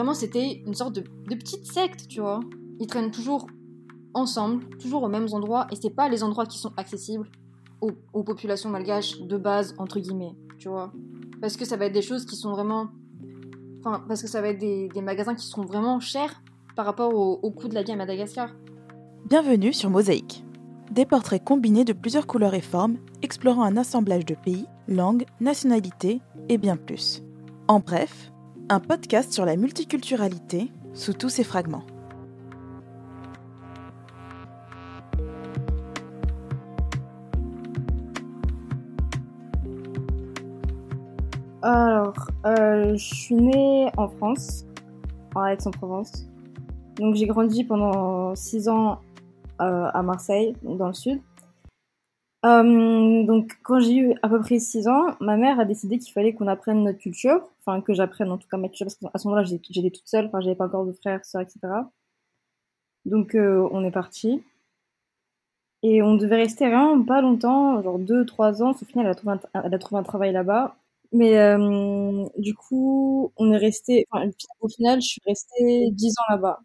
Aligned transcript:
vraiment, 0.00 0.14
c'était 0.14 0.62
une 0.66 0.72
sorte 0.72 0.94
de, 0.94 1.02
petite 1.34 1.66
secte, 1.66 2.08
tu 2.08 2.20
vois. 2.20 2.40
Ils 2.78 2.86
traînent 2.86 3.10
toujours 3.10 3.46
ensemble, 4.14 4.64
toujours 4.78 5.02
aux 5.02 5.08
mêmes 5.08 5.28
endroits, 5.32 5.66
et 5.70 5.76
c'est 5.76 5.90
pas 5.90 6.08
les 6.08 6.24
endroits 6.24 6.46
qui 6.46 6.56
sont 6.56 6.72
accessibles 6.78 7.28
aux, 7.82 8.22
populations 8.22 8.70
malgaches 8.70 9.20
de 9.20 9.36
base, 9.36 9.74
entre 9.76 10.00
guillemets, 10.00 10.34
tu 10.58 10.70
vois. 10.70 10.90
Parce 11.42 11.58
que 11.58 11.66
ça 11.66 11.76
va 11.76 11.84
être 11.84 11.92
des 11.92 12.02
choses 12.02 12.24
qui 12.24 12.34
sont 12.34 12.50
vraiment. 12.50 12.88
Enfin, 13.80 14.02
parce 14.08 14.22
que 14.22 14.28
ça 14.28 14.40
va 14.40 14.48
être 14.48 14.58
des, 14.58 14.88
des 14.88 15.02
magasins 15.02 15.34
qui 15.34 15.46
seront 15.46 15.66
vraiment 15.66 16.00
chers 16.00 16.42
par 16.76 16.86
rapport 16.86 17.14
au, 17.14 17.38
au 17.42 17.50
coût 17.50 17.68
de 17.68 17.74
la 17.74 17.82
vie 17.82 17.92
à 17.92 17.96
Madagascar. 17.96 18.50
Bienvenue 19.28 19.74
sur 19.74 19.90
Mosaïque. 19.90 20.44
Des 20.90 21.04
portraits 21.04 21.44
combinés 21.44 21.84
de 21.84 21.92
plusieurs 21.92 22.26
couleurs 22.26 22.54
et 22.54 22.62
formes, 22.62 22.96
explorant 23.20 23.64
un 23.64 23.76
assemblage 23.76 24.24
de 24.24 24.34
pays, 24.34 24.66
langues, 24.88 25.26
nationalités 25.40 26.22
et 26.48 26.56
bien 26.56 26.76
plus. 26.76 27.22
En 27.68 27.80
bref, 27.80 28.30
un 28.70 28.78
podcast 28.78 29.32
sur 29.32 29.44
la 29.44 29.56
multiculturalité 29.56 30.70
sous 30.94 31.12
tous 31.12 31.28
ses 31.28 31.42
fragments. 31.42 31.82
Alors, 41.62 42.14
euh, 42.46 42.96
je 42.96 43.14
suis 43.14 43.34
née 43.34 43.90
en 43.96 44.08
France, 44.08 44.64
en 45.34 45.46
Aix-en-Provence. 45.46 46.28
Donc 46.94 47.16
j'ai 47.16 47.26
grandi 47.26 47.64
pendant 47.64 48.36
six 48.36 48.68
ans 48.68 49.00
euh, 49.60 49.88
à 49.92 50.02
Marseille, 50.02 50.54
dans 50.62 50.86
le 50.86 50.94
sud. 50.94 51.20
Euh, 52.46 53.22
donc 53.26 53.58
quand 53.62 53.80
j'ai 53.80 53.96
eu 53.96 54.14
à 54.22 54.28
peu 54.30 54.40
près 54.40 54.58
6 54.58 54.88
ans, 54.88 55.14
ma 55.20 55.36
mère 55.36 55.60
a 55.60 55.66
décidé 55.66 55.98
qu'il 55.98 56.12
fallait 56.12 56.32
qu'on 56.32 56.46
apprenne 56.46 56.82
notre 56.84 56.98
culture, 56.98 57.46
enfin 57.60 57.82
que 57.82 57.92
j'apprenne 57.92 58.30
en 58.30 58.38
tout 58.38 58.48
cas 58.48 58.56
ma 58.56 58.68
culture, 58.68 58.86
parce 58.86 58.94
qu'à 58.96 59.18
ce 59.18 59.28
moment-là 59.28 59.44
j'étais 59.44 59.90
toute 59.90 60.06
seule, 60.08 60.26
enfin 60.26 60.40
j'avais 60.40 60.54
pas 60.56 60.66
encore 60.66 60.86
de 60.86 60.92
frères, 60.92 61.22
sœurs, 61.24 61.42
etc. 61.42 61.90
Donc 63.04 63.34
euh, 63.34 63.68
on 63.72 63.84
est 63.84 63.90
parti. 63.90 64.42
Et 65.82 66.02
on 66.02 66.14
devait 66.16 66.36
rester 66.36 66.66
vraiment 66.68 67.02
pas 67.04 67.22
longtemps, 67.22 67.82
genre 67.82 67.98
2-3 67.98 68.62
ans, 68.62 68.72
au 68.72 68.84
final 68.84 69.06
elle 69.06 69.12
a 69.12 69.14
trouvé 69.14 69.32
un, 69.54 69.62
elle 69.64 69.74
a 69.74 69.78
trouvé 69.78 69.98
un 70.00 70.02
travail 70.02 70.32
là-bas. 70.32 70.76
Mais 71.12 71.38
euh, 71.38 72.24
du 72.38 72.54
coup, 72.54 73.32
on 73.36 73.50
est 73.52 73.56
resté, 73.56 74.06
enfin, 74.10 74.28
au 74.60 74.68
final 74.68 75.00
je 75.00 75.06
suis 75.08 75.20
restée 75.26 75.90
10 75.92 76.12
ans 76.18 76.24
là-bas. 76.34 76.60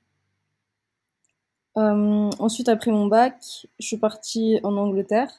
Euh, 1.77 2.29
ensuite, 2.39 2.69
après 2.69 2.91
mon 2.91 3.07
bac, 3.07 3.67
je 3.79 3.85
suis 3.87 3.97
partie 3.97 4.59
en 4.63 4.75
Angleterre 4.77 5.29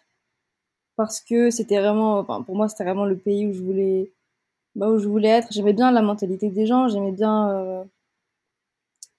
parce 0.96 1.20
que 1.20 1.50
c'était 1.50 1.78
vraiment, 1.78 2.18
enfin, 2.18 2.42
pour 2.42 2.56
moi, 2.56 2.68
c'était 2.68 2.84
vraiment 2.84 3.04
le 3.04 3.16
pays 3.16 3.46
où 3.46 3.52
je 3.52 3.62
voulais, 3.62 4.12
bah, 4.74 4.90
où 4.90 4.98
je 4.98 5.08
voulais 5.08 5.28
être. 5.28 5.48
J'aimais 5.52 5.72
bien 5.74 5.90
la 5.92 6.02
mentalité 6.02 6.50
des 6.50 6.66
gens, 6.66 6.88
j'aimais 6.88 7.12
bien, 7.12 7.50
euh, 7.50 7.84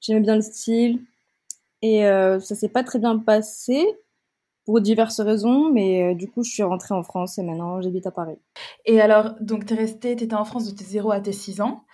j'aimais 0.02 0.22
bien 0.22 0.36
le 0.36 0.42
style. 0.42 1.02
Et 1.82 2.06
euh, 2.08 2.40
ça 2.40 2.56
s'est 2.56 2.70
pas 2.70 2.84
très 2.84 3.00
bien 3.00 3.20
passé 3.20 3.86
pour 4.66 4.82
diverses 4.82 5.22
raisons, 5.22 5.72
mais 5.72 6.12
euh, 6.12 6.16
du 6.16 6.30
coup, 6.30 6.44
je 6.44 6.52
suis 6.52 6.64
rentrée 6.64 6.94
en 6.94 7.04
France 7.04 7.38
et 7.38 7.44
maintenant, 7.44 7.82
j'habite 7.82 8.08
à 8.08 8.12
Paris. 8.12 8.38
Et 8.86 9.00
alors, 9.00 9.36
donc, 9.40 9.66
tu 9.66 9.74
es 9.74 9.78
restée, 9.78 10.16
tu 10.16 10.26
étais 10.26 10.36
en 10.36 10.46
France 10.46 10.66
de 10.70 10.76
tes 10.76 10.84
0 10.84 11.12
à 11.12 11.22
tes 11.22 11.32
6 11.32 11.62
ans. 11.62 11.86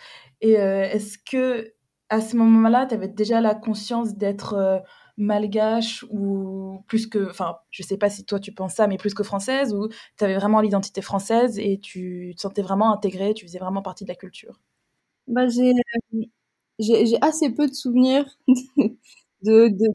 Et 0.42 0.60
euh, 0.60 0.84
est-ce 0.84 1.18
que 1.20 1.74
à 2.10 2.22
ce 2.22 2.36
moment-là, 2.38 2.86
tu 2.88 2.96
avais 2.96 3.08
déjà 3.08 3.42
la 3.42 3.56
conscience 3.56 4.16
d'être 4.16 4.84
malgache 5.18 6.04
ou 6.10 6.84
plus 6.88 7.08
que, 7.08 7.30
enfin, 7.30 7.58
je 7.72 7.84
sais 7.84 7.98
pas 7.98 8.10
si 8.10 8.26
toi 8.26 8.40
tu 8.40 8.52
penses 8.54 8.74
ça, 8.76 8.88
mais 8.88 8.98
plus 8.98 9.14
que 9.14 9.24
française, 9.24 9.74
ou 9.74 9.88
tu 10.18 10.24
avais 10.24 10.36
vraiment 10.36 10.62
l'identité 10.62 11.02
française 11.02 11.60
et 11.60 11.80
tu 11.80 12.34
te 12.36 12.42
sentais 12.42 12.62
vraiment 12.62 12.92
intégrée, 12.94 13.34
tu 13.34 13.46
faisais 13.46 13.60
vraiment 13.60 13.82
partie 13.82 14.06
de 14.06 14.10
la 14.10 14.16
culture? 14.16 14.60
Bah, 15.28 15.48
j'ai, 15.48 15.74
j'ai, 16.80 17.06
j'ai 17.06 17.18
assez 17.22 17.50
peu 17.54 17.68
de 17.68 17.74
souvenirs 17.74 18.26
de, 18.48 19.68
de... 19.70 19.88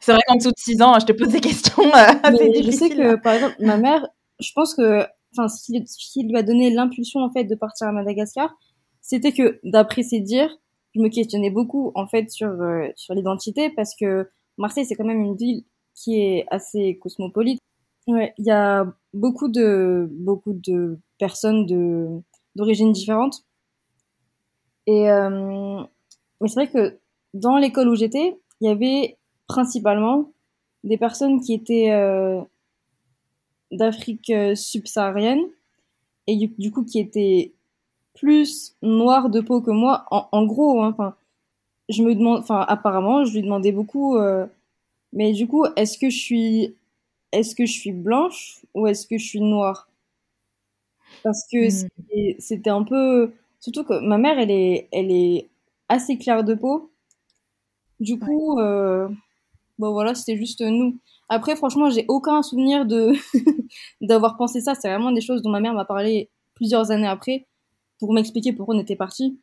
C'est 0.00 0.12
vrai 0.12 0.20
qu'en 0.26 0.36
dessous 0.36 0.50
de 0.50 0.58
6 0.58 0.82
ans, 0.82 0.98
je 0.98 1.06
te 1.06 1.12
pose 1.12 1.28
des 1.28 1.40
questions 1.40 1.82
euh, 1.82 2.30
Mais 2.32 2.62
je 2.62 2.70
sais 2.70 2.90
que, 2.90 3.16
par 3.16 3.34
exemple, 3.34 3.56
ma 3.60 3.76
mère, 3.76 4.06
je 4.40 4.50
pense 4.54 4.74
que, 4.74 5.02
enfin, 5.36 5.48
ce 5.48 5.66
qui 6.12 6.22
lui 6.24 6.36
a 6.36 6.42
donné 6.42 6.70
l'impulsion, 6.70 7.20
en 7.20 7.30
fait, 7.30 7.44
de 7.44 7.54
partir 7.54 7.88
à 7.88 7.92
Madagascar, 7.92 8.54
c'était 9.00 9.32
que, 9.32 9.60
d'après 9.64 10.02
ses 10.02 10.20
dires, 10.20 10.56
je 10.94 11.00
me 11.00 11.08
questionnais 11.08 11.50
beaucoup, 11.50 11.92
en 11.94 12.06
fait, 12.06 12.30
sur, 12.30 12.48
euh, 12.48 12.88
sur 12.96 13.14
l'identité, 13.14 13.70
parce 13.70 13.94
que 13.98 14.28
Marseille, 14.58 14.84
c'est 14.84 14.94
quand 14.94 15.04
même 15.04 15.22
une 15.22 15.36
ville 15.36 15.64
qui 15.94 16.20
est 16.20 16.46
assez 16.50 16.98
cosmopolite. 16.98 17.60
Ouais, 18.06 18.34
il 18.38 18.46
y 18.46 18.50
a 18.50 18.86
beaucoup 19.14 19.48
de, 19.48 20.08
beaucoup 20.10 20.52
de 20.52 20.98
personnes 21.18 21.66
de, 21.66 22.08
d'origines 22.56 22.92
différentes. 22.92 23.44
Et, 24.86 25.10
euh, 25.10 25.82
mais 26.40 26.48
c'est 26.48 26.54
vrai 26.54 26.70
que 26.70 26.98
dans 27.34 27.56
l'école 27.56 27.88
où 27.88 27.94
j'étais, 27.94 28.36
il 28.60 28.66
y 28.66 28.70
avait 28.70 29.18
principalement 29.46 30.32
des 30.82 30.98
personnes 30.98 31.40
qui 31.40 31.54
étaient 31.54 31.92
euh, 31.92 32.40
d'Afrique 33.70 34.30
euh, 34.30 34.54
subsaharienne 34.54 35.42
et 36.26 36.36
du, 36.36 36.48
du 36.58 36.72
coup 36.72 36.84
qui 36.84 36.98
étaient 36.98 37.54
plus 38.14 38.76
noires 38.82 39.30
de 39.30 39.40
peau 39.40 39.60
que 39.60 39.70
moi. 39.70 40.06
En, 40.10 40.28
en 40.32 40.44
gros, 40.46 40.82
hein, 40.82 40.90
enfin, 40.92 41.14
je 41.90 42.02
me 42.04 42.14
demande, 42.14 42.40
enfin, 42.40 42.60
apparemment, 42.68 43.24
je 43.24 43.34
lui 43.34 43.42
demandais 43.42 43.72
beaucoup, 43.72 44.16
euh, 44.18 44.46
mais 45.12 45.32
du 45.32 45.46
coup, 45.48 45.66
est-ce 45.76 45.98
que 45.98 46.10
je 46.10 46.18
suis, 46.18 46.76
est-ce 47.32 47.54
que 47.56 47.66
je 47.66 47.72
suis 47.72 47.92
blanche 47.92 48.60
ou 48.74 48.86
est-ce 48.88 49.06
que 49.06 49.18
je 49.18 49.26
suis 49.26 49.40
noire? 49.40 49.88
Parce 51.22 51.46
que 51.50 51.68
Hmm. 51.68 51.88
c'était 52.38 52.70
un 52.70 52.82
peu, 52.84 53.32
surtout 53.60 53.84
que 53.84 54.00
ma 54.00 54.18
mère, 54.18 54.38
elle 54.38 54.50
est, 54.50 54.88
elle 54.92 55.10
est 55.10 55.48
assez 55.88 56.18
claire 56.18 56.44
de 56.44 56.54
peau. 56.54 56.90
Du 58.00 58.18
Ouais. 58.20 58.28
coup, 58.28 58.58
euh, 58.58 59.08
bon 59.78 59.92
voilà, 59.92 60.14
c'était 60.14 60.36
juste 60.38 60.62
nous. 60.62 60.98
Après, 61.28 61.56
franchement, 61.56 61.90
j'ai 61.90 62.06
aucun 62.08 62.42
souvenir 62.42 62.86
de 62.86 63.12
d'avoir 64.00 64.36
pensé 64.36 64.60
ça. 64.60 64.74
C'est 64.76 64.88
vraiment 64.88 65.12
des 65.12 65.20
choses 65.22 65.42
dont 65.42 65.50
ma 65.50 65.60
mère 65.60 65.74
m'a 65.74 65.84
parlé 65.86 66.30
plusieurs 66.54 66.90
années 66.92 67.08
après 67.08 67.46
pour 68.02 68.14
m'expliquer 68.14 68.52
pourquoi 68.52 68.74
on 68.74 68.80
était 68.80 68.96
parti. 68.96 69.38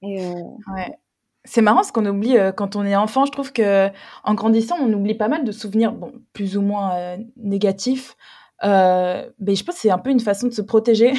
Et 0.00 0.24
euh, 0.24 0.34
Ouais. 0.72 0.96
C'est 1.42 1.62
marrant 1.62 1.82
ce 1.82 1.90
qu'on 1.90 2.06
oublie 2.06 2.38
euh, 2.38 2.52
quand 2.52 2.76
on 2.76 2.84
est 2.84 2.94
enfant. 2.94 3.26
Je 3.26 3.32
trouve 3.32 3.52
que 3.52 3.88
en 4.22 4.34
grandissant, 4.34 4.76
on 4.80 4.92
oublie 4.92 5.16
pas 5.16 5.26
mal 5.26 5.42
de 5.42 5.50
souvenirs, 5.50 5.92
bon, 5.92 6.12
plus 6.32 6.56
ou 6.56 6.62
moins 6.62 6.94
euh, 6.94 7.16
négatifs. 7.36 8.16
Mais 8.62 9.26
je 9.40 9.64
pense 9.64 9.74
que 9.74 9.80
c'est 9.80 9.90
un 9.90 9.98
peu 9.98 10.10
une 10.10 10.20
façon 10.20 10.46
de 10.46 10.52
se 10.52 10.62
protéger. 10.62 11.12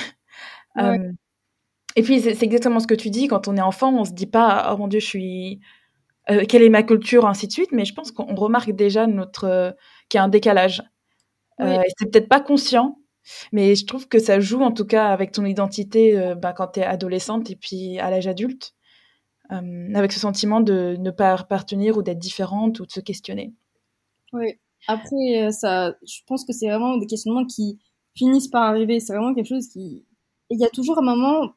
ouais, 0.78 1.12
et 1.98 2.02
puis 2.02 2.22
c'est 2.22 2.42
exactement 2.44 2.80
ce 2.80 2.88
que 2.88 2.96
tu 2.96 3.10
dis. 3.10 3.28
Quand 3.28 3.50
on 3.50 3.58
est 3.58 3.62
enfant, 3.62 3.94
on 3.94 4.06
se 4.06 4.14
dit 4.14 4.28
pas, 4.28 4.70
oh 4.72 4.78
mon 4.78 4.88
Dieu, 4.88 5.02
je 5.02 5.06
suis, 5.06 5.60
quelle 6.48 6.64
est 6.64 6.70
ma 6.70 6.84
culture, 6.84 7.28
ainsi 7.28 7.48
de 7.48 7.52
suite. 7.52 7.74
Mais 7.74 7.84
je 7.84 7.94
pense 7.94 8.14
qu'on 8.14 8.36
remarque 8.36 8.72
déjà 8.72 9.06
notre 9.06 9.76
qu'il 10.08 10.18
y 10.18 10.22
a 10.22 10.24
un 10.24 10.30
décalage. 10.30 10.82
oui, 11.60 11.76
c'est 11.98 12.10
peut-être 12.10 12.30
pas 12.30 12.40
conscient, 12.40 13.00
mais 13.52 13.76
je 13.76 13.86
trouve 13.86 14.08
que 14.08 14.20
ça 14.20 14.40
joue 14.40 14.62
en 14.62 14.72
tout 14.72 14.86
cas 14.86 15.08
avec 15.08 15.32
ton 15.32 15.46
identité 15.46 16.18
euh, 16.18 16.36
bah, 16.36 16.54
quand 16.54 16.68
tu 16.68 16.80
es 16.80 16.84
adolescente 16.84 17.50
et 17.50 17.56
puis 17.56 18.00
à 18.00 18.10
l'âge 18.10 18.28
adulte, 18.28 18.74
euh, 19.52 19.94
avec 19.94 20.12
ce 20.12 20.20
sentiment 20.20 20.62
de 20.62 20.96
ne 21.00 21.12
pas 21.12 21.34
appartenir 21.34 21.98
ou 21.98 22.04
d'être 22.04 22.20
différente 22.20 22.80
ou 22.80 22.86
de 22.86 22.92
se 22.92 23.00
questionner. 23.00 23.54
oui. 24.34 24.54
Après, 24.88 25.42
euh, 25.42 25.50
ça, 25.50 25.96
je 26.06 26.20
pense 26.28 26.46
que 26.46 26.54
c'est 26.54 26.68
vraiment 26.68 26.98
des 26.98 27.08
questionnements 27.08 27.46
qui 27.46 27.80
finissent 28.16 28.48
par 28.48 28.64
arriver. 28.64 29.00
C'est 29.00 29.14
vraiment 29.14 29.34
quelque 29.34 29.48
chose 29.48 29.68
qui... 29.68 30.06
Il 30.50 30.60
y 30.60 30.66
a 30.66 30.70
toujours 30.70 31.00
un 31.00 31.02
moment 31.02 31.52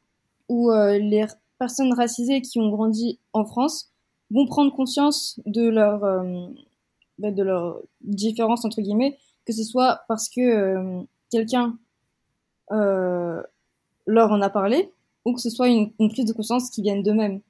où 0.48 0.72
les 0.72 1.26
personnes 1.58 1.92
racisées 1.92 2.40
qui 2.40 2.58
ont 2.58 2.70
grandi 2.70 3.20
en 3.32 3.44
France 3.44 3.92
vont 4.30 4.46
prendre 4.46 4.74
conscience 4.74 5.38
de 5.46 5.68
leur, 5.68 6.00
bah, 7.18 7.30
de 7.30 7.42
leur 7.44 7.80
différence, 8.00 8.64
entre 8.64 8.80
guillemets, 8.80 9.16
que 9.46 9.52
ce 9.52 9.62
soit 9.62 10.00
parce 10.08 10.28
que 10.28 11.04
quelqu'un 11.30 11.78
euh, 12.72 13.42
leur 14.06 14.30
en 14.30 14.42
a 14.42 14.50
parlé, 14.50 14.92
ou 15.24 15.34
que 15.34 15.40
ce 15.40 15.50
soit 15.50 15.68
une, 15.68 15.92
une 15.98 16.10
prise 16.10 16.26
de 16.26 16.32
conscience 16.32 16.70
qui 16.70 16.82
vienne 16.82 17.02
d'eux-mêmes. 17.02 17.40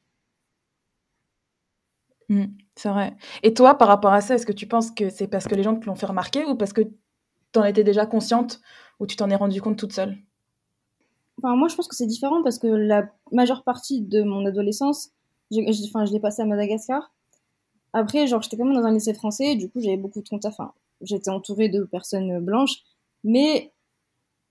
Mm, 2.31 2.45
c'est 2.77 2.89
vrai. 2.89 3.17
Et 3.43 3.53
toi, 3.55 3.77
par 3.77 3.89
rapport 3.89 4.13
à 4.13 4.21
ça, 4.21 4.37
est-ce 4.37 4.47
que 4.47 4.53
tu 4.53 4.67
penses 4.67 4.91
que 4.93 5.11
c'est 5.11 5.27
parce 5.27 5.47
que 5.47 5.55
les 5.55 5.63
gens 5.63 5.75
te 5.77 5.87
l'ont 5.87 5.97
fait 5.97 6.07
remarquer 6.07 6.45
ou 6.47 6.55
parce 6.55 6.73
que 6.73 6.83
tu 6.83 7.59
en 7.59 7.65
étais 7.65 7.85
déjà 7.85 8.07
consciente 8.07 8.61
ou 9.01 9.07
tu 9.07 9.17
t'en 9.17 9.29
es 9.31 9.35
rendu 9.35 9.61
compte 9.61 9.77
toute 9.77 9.93
seule? 9.93 10.17
Enfin, 11.39 11.57
moi, 11.57 11.69
je 11.69 11.75
pense 11.75 11.89
que 11.89 11.97
c'est 11.97 12.07
différent 12.07 12.43
parce 12.43 12.59
que 12.59 12.69
la 12.69 13.09
majeure 13.33 13.65
partie 13.65 14.03
de 14.03 14.23
mon 14.23 14.47
adolescence, 14.47 15.11
enfin, 15.53 16.05
je 16.05 16.13
l'ai 16.13 16.21
passée 16.21 16.43
à 16.43 16.47
Madagascar. 16.47 17.13
Après, 17.93 18.27
genre, 18.29 18.43
j'étais 18.43 18.57
quand 18.57 18.65
même 18.65 18.75
dans 18.75 18.87
un 18.87 18.93
lycée 18.93 19.15
français, 19.15 19.57
du 19.57 19.69
coup, 19.69 19.81
j'avais 19.81 19.97
beaucoup 19.97 20.23
de 20.23 20.29
contacts, 20.29 20.55
enfin, 20.59 20.73
j'étais 21.01 21.31
entourée 21.31 21.69
de 21.69 21.83
personnes 21.83 22.39
blanches, 22.39 22.83
mais 23.25 23.73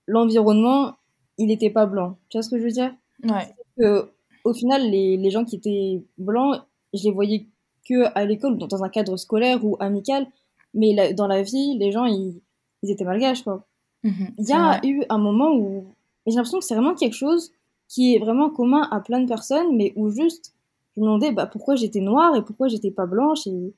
l'environnement, 0.06 0.96
il 1.38 1.48
n'était 1.48 1.70
pas 1.70 1.86
blanc. 1.86 2.18
Tu 2.28 2.38
vois 2.38 2.42
ce 2.42 2.50
que 2.50 2.58
je 2.58 2.64
veux 2.64 2.70
dire? 2.72 2.94
Ouais. 3.24 3.54
Que, 3.78 4.10
au 4.44 4.54
final, 4.54 4.90
les, 4.90 5.16
les 5.16 5.30
gens 5.30 5.44
qui 5.44 5.56
étaient 5.56 6.02
blancs, 6.18 6.62
je 6.94 7.04
les 7.04 7.12
voyais 7.12 7.46
que 7.88 8.06
à 8.16 8.24
l'école, 8.24 8.58
dans 8.58 8.84
un 8.84 8.88
cadre 8.88 9.16
scolaire 9.16 9.64
ou 9.64 9.76
amical, 9.80 10.26
mais 10.74 10.94
la- 10.94 11.12
dans 11.12 11.26
la 11.28 11.42
vie, 11.42 11.78
les 11.78 11.92
gens, 11.92 12.06
ils, 12.06 12.40
ils 12.82 12.90
étaient 12.90 13.04
malgaches, 13.04 13.42
quoi. 13.44 13.66
Mhm, 14.02 14.36
Il 14.38 14.48
y 14.48 14.52
a 14.52 14.80
vrai. 14.80 14.80
eu 14.84 15.04
un 15.08 15.18
moment 15.18 15.52
où 15.54 15.86
j'ai 16.26 16.34
l'impression 16.36 16.58
que 16.58 16.64
c'est 16.64 16.74
vraiment 16.74 16.94
quelque 16.94 17.14
chose 17.16 17.52
qui 17.88 18.14
est 18.14 18.18
vraiment 18.18 18.50
commun 18.50 18.88
à 18.90 19.00
plein 19.00 19.20
de 19.20 19.28
personnes, 19.28 19.76
mais 19.76 19.92
où 19.96 20.10
juste 20.10 20.54
je 20.96 21.00
me 21.02 21.06
demandais 21.06 21.32
bah, 21.32 21.46
pourquoi 21.46 21.76
j'étais 21.76 22.00
noire 22.00 22.34
et 22.36 22.44
pourquoi 22.44 22.68
j'étais 22.68 22.90
pas 22.90 23.06
blanche. 23.06 23.46
Et, 23.46 23.74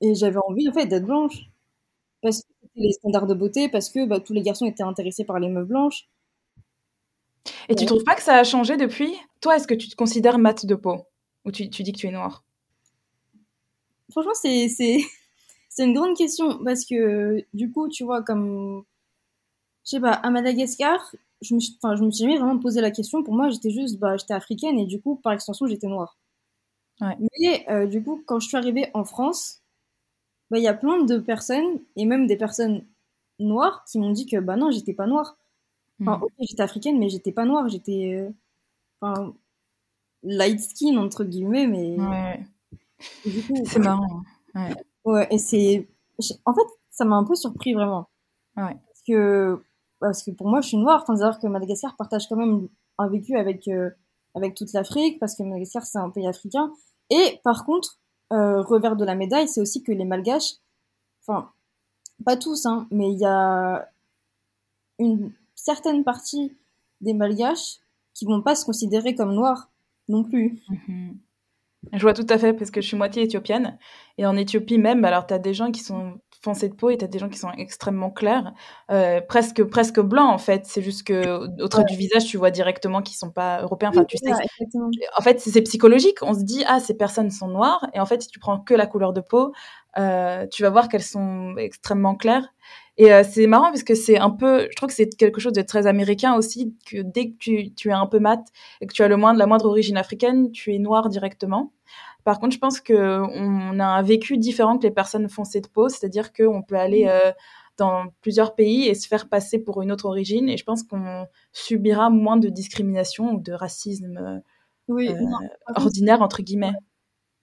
et 0.00 0.14
j'avais 0.14 0.38
envie, 0.48 0.68
en 0.68 0.72
fait, 0.72 0.86
d'être 0.86 1.06
blanche. 1.06 1.50
Parce 2.22 2.42
que 2.42 2.59
les 2.80 2.92
standards 2.92 3.26
de 3.26 3.34
beauté, 3.34 3.68
parce 3.68 3.88
que 3.90 4.06
bah, 4.06 4.20
tous 4.20 4.32
les 4.32 4.42
garçons 4.42 4.66
étaient 4.66 4.82
intéressés 4.82 5.24
par 5.24 5.38
les 5.38 5.48
meufs 5.48 5.66
blanches. 5.66 6.08
Et 7.68 7.74
tu 7.74 7.86
trouves 7.86 8.04
pas 8.04 8.14
que 8.14 8.22
ça 8.22 8.36
a 8.36 8.44
changé 8.44 8.76
depuis? 8.76 9.14
Toi, 9.40 9.56
est-ce 9.56 9.66
que 9.66 9.74
tu 9.74 9.88
te 9.88 9.96
considères 9.96 10.38
mat 10.38 10.66
de 10.66 10.74
peau? 10.74 11.06
Ou 11.44 11.52
tu, 11.52 11.70
tu 11.70 11.82
dis 11.82 11.92
que 11.92 11.98
tu 11.98 12.06
es 12.06 12.10
noire? 12.10 12.44
Franchement, 14.10 14.34
c'est, 14.34 14.68
c'est, 14.68 14.98
c'est 15.68 15.84
une 15.84 15.94
grande 15.94 16.16
question. 16.16 16.62
Parce 16.64 16.84
que, 16.84 17.44
du 17.54 17.70
coup, 17.70 17.88
tu 17.88 18.04
vois, 18.04 18.22
comme. 18.22 18.84
Je 19.84 19.92
sais 19.92 20.00
pas, 20.00 20.12
à 20.12 20.30
Madagascar, 20.30 21.14
je 21.40 21.54
me, 21.54 21.60
suis, 21.60 21.78
je 21.82 22.02
me 22.02 22.10
suis 22.10 22.24
jamais 22.24 22.38
vraiment 22.38 22.58
posé 22.58 22.80
la 22.80 22.90
question. 22.90 23.22
Pour 23.22 23.34
moi, 23.34 23.48
j'étais 23.50 23.70
juste. 23.70 23.98
Bah, 23.98 24.16
j'étais 24.16 24.34
africaine 24.34 24.78
et 24.78 24.86
du 24.86 25.00
coup, 25.00 25.16
par 25.16 25.32
extension, 25.32 25.66
j'étais 25.66 25.86
noire. 25.86 26.18
Ouais. 27.00 27.16
Mais 27.40 27.64
euh, 27.70 27.86
du 27.86 28.02
coup, 28.02 28.22
quand 28.26 28.40
je 28.40 28.48
suis 28.48 28.56
arrivée 28.58 28.90
en 28.92 29.04
France, 29.04 29.62
bah, 30.50 30.58
il 30.58 30.64
y 30.64 30.68
a 30.68 30.74
plein 30.74 31.04
de 31.04 31.18
personnes, 31.18 31.80
et 31.96 32.06
même 32.06 32.26
des 32.26 32.36
personnes 32.36 32.86
noires, 33.38 33.84
qui 33.90 33.98
m'ont 33.98 34.10
dit 34.12 34.26
que 34.26 34.38
bah 34.40 34.56
non, 34.56 34.70
j'étais 34.70 34.94
pas 34.94 35.06
noire. 35.06 35.36
Enfin, 36.02 36.18
Mm. 36.18 36.22
ok, 36.24 36.32
j'étais 36.40 36.62
africaine, 36.62 36.98
mais 36.98 37.08
j'étais 37.10 37.32
pas 37.32 37.44
noire, 37.46 37.68
j'étais. 37.68 38.14
euh, 38.20 38.30
Enfin, 39.02 39.34
light 40.24 40.60
skin, 40.60 40.96
entre 40.98 41.24
guillemets, 41.24 41.66
mais. 41.66 41.96
Ouais, 41.98 42.44
c'est 43.66 43.78
marrant. 43.78 44.22
Ouais, 45.04 45.26
et 45.30 45.38
c'est. 45.38 45.88
En 46.44 46.54
fait, 46.54 46.66
ça 46.90 47.04
m'a 47.04 47.16
un 47.16 47.24
peu 47.24 47.34
surpris 47.34 47.72
vraiment. 47.74 48.08
Ouais. 48.56 48.74
Parce 48.86 49.02
que, 49.06 49.62
parce 50.00 50.22
que 50.22 50.30
pour 50.32 50.48
moi, 50.48 50.60
je 50.60 50.68
suis 50.68 50.76
noire. 50.76 51.02
Enfin, 51.02 51.16
c'est-à-dire 51.16 51.38
que 51.40 51.46
Madagascar 51.46 51.96
partage 51.96 52.28
quand 52.28 52.36
même 52.36 52.68
un 52.98 53.08
vécu 53.08 53.36
avec, 53.36 53.68
euh, 53.68 53.90
avec 54.34 54.54
toute 54.54 54.72
l'Afrique, 54.74 55.18
parce 55.20 55.36
que 55.36 55.42
Madagascar, 55.42 55.84
c'est 55.84 55.98
un 55.98 56.10
pays 56.10 56.26
africain. 56.28 56.72
Et 57.10 57.40
par 57.44 57.64
contre, 57.64 57.99
euh, 58.32 58.62
revers 58.62 58.96
de 58.96 59.04
la 59.04 59.14
médaille, 59.14 59.48
c'est 59.48 59.60
aussi 59.60 59.82
que 59.82 59.92
les 59.92 60.04
Malgaches, 60.04 60.54
enfin, 61.22 61.50
pas 62.24 62.36
tous, 62.36 62.66
hein, 62.66 62.86
mais 62.90 63.12
il 63.12 63.18
y 63.18 63.24
a 63.24 63.88
une 64.98 65.32
certaine 65.54 66.04
partie 66.04 66.56
des 67.00 67.14
Malgaches 67.14 67.78
qui 68.14 68.24
vont 68.26 68.42
pas 68.42 68.54
se 68.54 68.64
considérer 68.64 69.14
comme 69.14 69.34
noirs 69.34 69.70
non 70.08 70.24
plus. 70.24 70.62
Mhm. 70.68 71.18
Je 71.92 72.02
vois 72.02 72.12
tout 72.12 72.26
à 72.28 72.36
fait 72.36 72.52
parce 72.52 72.70
que 72.70 72.80
je 72.80 72.86
suis 72.86 72.96
moitié 72.96 73.22
éthiopienne 73.22 73.78
et 74.18 74.26
en 74.26 74.36
Éthiopie 74.36 74.78
même, 74.78 75.04
alors 75.04 75.26
tu 75.26 75.32
as 75.32 75.38
des 75.38 75.54
gens 75.54 75.70
qui 75.70 75.80
sont 75.80 76.20
foncés 76.42 76.68
de 76.68 76.74
peau 76.74 76.90
et 76.90 76.96
tu 76.96 77.04
as 77.04 77.08
des 77.08 77.18
gens 77.18 77.28
qui 77.28 77.38
sont 77.38 77.50
extrêmement 77.52 78.10
clairs, 78.10 78.52
euh, 78.90 79.20
presque 79.20 79.62
presque 79.64 80.00
blancs 80.00 80.32
en 80.32 80.38
fait. 80.38 80.66
C'est 80.66 80.82
juste 80.82 81.06
que 81.06 81.62
au 81.62 81.68
trait 81.68 81.84
du 81.84 81.96
visage, 81.96 82.24
tu 82.26 82.36
vois 82.36 82.50
directement 82.50 83.02
qu'ils 83.02 83.16
sont 83.16 83.30
pas 83.30 83.62
européens. 83.62 83.90
Enfin, 83.90 84.04
tu 84.04 84.16
sais, 84.16 84.30
en 84.32 85.22
fait, 85.22 85.40
c'est 85.40 85.62
psychologique. 85.62 86.18
On 86.22 86.34
se 86.34 86.42
dit 86.42 86.64
ah 86.66 86.80
ces 86.80 86.96
personnes 86.96 87.30
sont 87.30 87.48
noires 87.48 87.86
et 87.94 88.00
en 88.00 88.06
fait, 88.06 88.22
si 88.22 88.28
tu 88.28 88.38
prends 88.38 88.60
que 88.60 88.74
la 88.74 88.86
couleur 88.86 89.12
de 89.12 89.20
peau, 89.20 89.52
euh, 89.98 90.46
tu 90.46 90.62
vas 90.62 90.70
voir 90.70 90.88
qu'elles 90.88 91.02
sont 91.02 91.54
extrêmement 91.58 92.14
claires. 92.14 92.48
Et 92.96 93.12
euh, 93.12 93.22
c'est 93.28 93.46
marrant 93.46 93.70
parce 93.70 93.82
que 93.82 93.94
c'est 93.94 94.18
un 94.18 94.30
peu, 94.30 94.68
je 94.70 94.76
trouve 94.76 94.88
que 94.88 94.94
c'est 94.94 95.08
quelque 95.16 95.40
chose 95.40 95.54
de 95.54 95.62
très 95.62 95.86
américain 95.86 96.34
aussi, 96.34 96.74
que 96.86 96.98
dès 97.00 97.30
que 97.30 97.36
tu, 97.38 97.74
tu 97.74 97.88
es 97.88 97.92
un 97.92 98.06
peu 98.06 98.18
mat 98.18 98.44
et 98.80 98.86
que 98.86 98.92
tu 98.92 99.02
as 99.02 99.08
le 99.08 99.16
moindre, 99.16 99.38
la 99.38 99.46
moindre 99.46 99.66
origine 99.66 99.96
africaine, 99.96 100.52
tu 100.52 100.74
es 100.74 100.78
noir 100.78 101.08
directement. 101.08 101.72
Par 102.24 102.38
contre, 102.38 102.54
je 102.54 102.58
pense 102.58 102.80
que 102.80 103.20
on 103.20 103.78
a 103.80 103.84
un 103.84 104.02
vécu 104.02 104.38
différent 104.38 104.78
que 104.78 104.84
les 104.84 104.90
personnes 104.90 105.28
foncées 105.28 105.60
de 105.60 105.68
peau, 105.68 105.88
c'est-à-dire 105.88 106.32
qu'on 106.32 106.62
peut 106.62 106.76
aller 106.76 107.06
euh, 107.08 107.32
dans 107.76 108.06
plusieurs 108.20 108.54
pays 108.54 108.86
et 108.86 108.94
se 108.94 109.08
faire 109.08 109.28
passer 109.28 109.58
pour 109.58 109.82
une 109.82 109.90
autre 109.92 110.06
origine. 110.06 110.48
Et 110.48 110.56
je 110.56 110.64
pense 110.64 110.82
qu'on 110.82 111.26
subira 111.52 112.10
moins 112.10 112.36
de 112.36 112.48
discrimination 112.48 113.34
ou 113.34 113.40
de 113.40 113.52
racisme 113.52 114.16
euh, 114.18 114.38
Oui, 114.88 115.08
euh, 115.08 115.20
non, 115.20 115.38
ordinaire 115.76 116.22
entre 116.22 116.42
guillemets. 116.42 116.74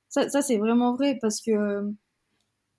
Ça, 0.10 0.30
ça 0.30 0.42
c'est 0.42 0.58
vraiment 0.58 0.94
vrai 0.94 1.18
parce 1.22 1.42
que, 1.42 1.92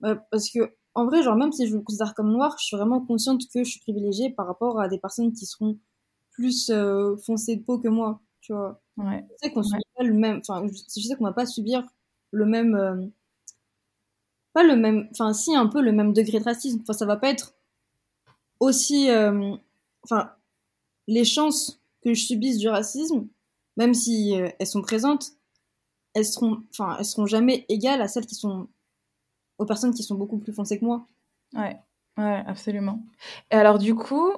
parce 0.01 0.49
que, 0.49 0.73
en 0.95 1.05
vrai, 1.05 1.21
genre, 1.21 1.35
même 1.35 1.51
si 1.51 1.67
je 1.67 1.75
me 1.75 1.81
considère 1.81 2.13
comme 2.15 2.31
noire, 2.31 2.55
je 2.59 2.65
suis 2.65 2.77
vraiment 2.77 2.99
consciente 3.05 3.41
que 3.53 3.63
je 3.63 3.69
suis 3.69 3.79
privilégiée 3.79 4.31
par 4.31 4.47
rapport 4.47 4.79
à 4.79 4.87
des 4.87 4.97
personnes 4.97 5.31
qui 5.31 5.45
seront 5.45 5.77
plus 6.39 6.69
euh, 6.69 7.17
foncées 7.17 7.57
de 7.57 7.63
peau 7.63 7.79
que 7.79 7.89
moi, 7.89 8.21
tu 8.39 8.53
vois. 8.53 8.81
Ouais. 8.97 9.25
Je 9.29 9.35
sais 9.47 9.53
qu'on 9.53 9.63
subit 9.63 9.83
le 10.03 10.13
même, 10.13 10.37
enfin, 10.39 10.65
je, 10.67 11.01
je 11.01 11.07
sais 11.07 11.15
qu'on 11.15 11.25
va 11.25 11.33
pas 11.33 11.45
subir 11.45 11.83
le 12.31 12.45
même, 12.45 12.75
euh, 12.75 13.07
pas 14.53 14.63
le 14.63 14.75
même, 14.75 15.07
enfin, 15.11 15.33
si, 15.33 15.55
un 15.55 15.67
peu 15.67 15.81
le 15.81 15.91
même 15.91 16.13
degré 16.13 16.39
de 16.39 16.43
racisme. 16.43 16.79
Enfin, 16.81 16.93
ça 16.93 17.05
va 17.05 17.17
pas 17.17 17.29
être 17.29 17.53
aussi, 18.59 19.09
euh, 19.09 19.55
enfin, 20.03 20.31
les 21.07 21.25
chances 21.25 21.81
que 22.01 22.13
je 22.13 22.25
subisse 22.25 22.57
du 22.57 22.69
racisme, 22.69 23.27
même 23.77 23.93
si 23.93 24.35
euh, 24.35 24.49
elles 24.59 24.67
sont 24.67 24.81
présentes, 24.81 25.31
elles 26.13 26.25
seront, 26.25 26.63
enfin, 26.71 26.97
elles 26.99 27.05
seront 27.05 27.25
jamais 27.25 27.65
égales 27.69 28.01
à 28.01 28.07
celles 28.07 28.25
qui 28.25 28.35
sont, 28.35 28.67
aux 29.57 29.65
personnes 29.65 29.93
qui 29.93 30.03
sont 30.03 30.15
beaucoup 30.15 30.37
plus 30.39 30.53
foncées 30.53 30.79
que 30.79 30.85
moi. 30.85 31.07
Ouais, 31.53 31.77
ouais, 32.17 32.43
absolument. 32.47 33.03
Et 33.51 33.55
alors, 33.55 33.79
du 33.79 33.95
coup, 33.95 34.31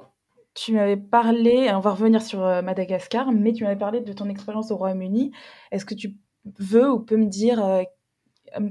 tu 0.54 0.74
m'avais 0.74 0.96
parlé, 0.96 1.70
on 1.72 1.80
va 1.80 1.92
revenir 1.92 2.22
sur 2.22 2.42
euh, 2.42 2.62
Madagascar, 2.62 3.32
mais 3.32 3.52
tu 3.52 3.64
m'avais 3.64 3.78
parlé 3.78 4.00
de 4.00 4.12
ton 4.12 4.28
expérience 4.28 4.70
au 4.70 4.76
Royaume-Uni. 4.76 5.32
Est-ce 5.70 5.84
que 5.84 5.94
tu 5.94 6.16
veux 6.58 6.90
ou 6.90 7.00
peux 7.00 7.16
me 7.16 7.26
dire 7.26 7.64
euh, 7.64 7.82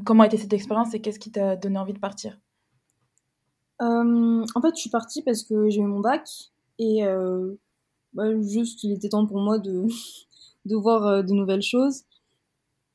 comment 0.06 0.24
était 0.24 0.38
cette 0.38 0.54
expérience 0.54 0.94
et 0.94 1.02
qu'est-ce 1.02 1.20
qui 1.20 1.32
t'a 1.32 1.56
donné 1.56 1.78
envie 1.80 1.94
de 1.94 2.00
partir? 2.00 2.40
Euh, 3.82 4.46
en 4.56 4.62
fait, 4.62 4.76
je 4.76 4.82
suis 4.82 4.90
partie 4.90 5.24
parce 5.24 5.44
que 5.44 5.70
j'ai 5.70 5.82
eu 5.82 5.86
mon 5.86 6.02
bac 6.02 6.28
et 6.78 7.04
euh, 7.04 7.56
bah, 8.14 8.40
juste, 8.42 8.84
il 8.84 8.94
était 8.94 9.10
temps 9.10 9.26
pour 9.26 9.40
moi 9.40 9.58
de, 9.58 9.88
de 10.66 10.76
voir 10.76 11.06
euh, 11.08 11.24
de 11.24 11.34
nouvelles 11.34 11.62
choses. 11.64 12.04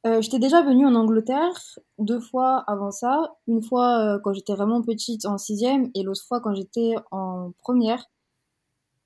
Euh, 0.07 0.21
j'étais 0.21 0.39
déjà 0.39 0.63
venue 0.63 0.87
en 0.87 0.95
Angleterre 0.95 1.79
deux 1.99 2.21
fois 2.21 2.63
avant 2.69 2.93
ça. 2.93 3.35
Une 3.49 3.63
fois 3.63 3.99
euh, 3.99 4.21
quand 4.23 4.33
j'étais 4.33 4.55
vraiment 4.55 4.81
petite 4.83 5.27
en 5.27 5.37
sixième 5.37 5.91
et 5.97 6.05
l'autre 6.05 6.23
fois 6.23 6.41
quand 6.41 6.55
j'étais 6.55 6.95
en 7.11 7.53
première. 7.59 8.05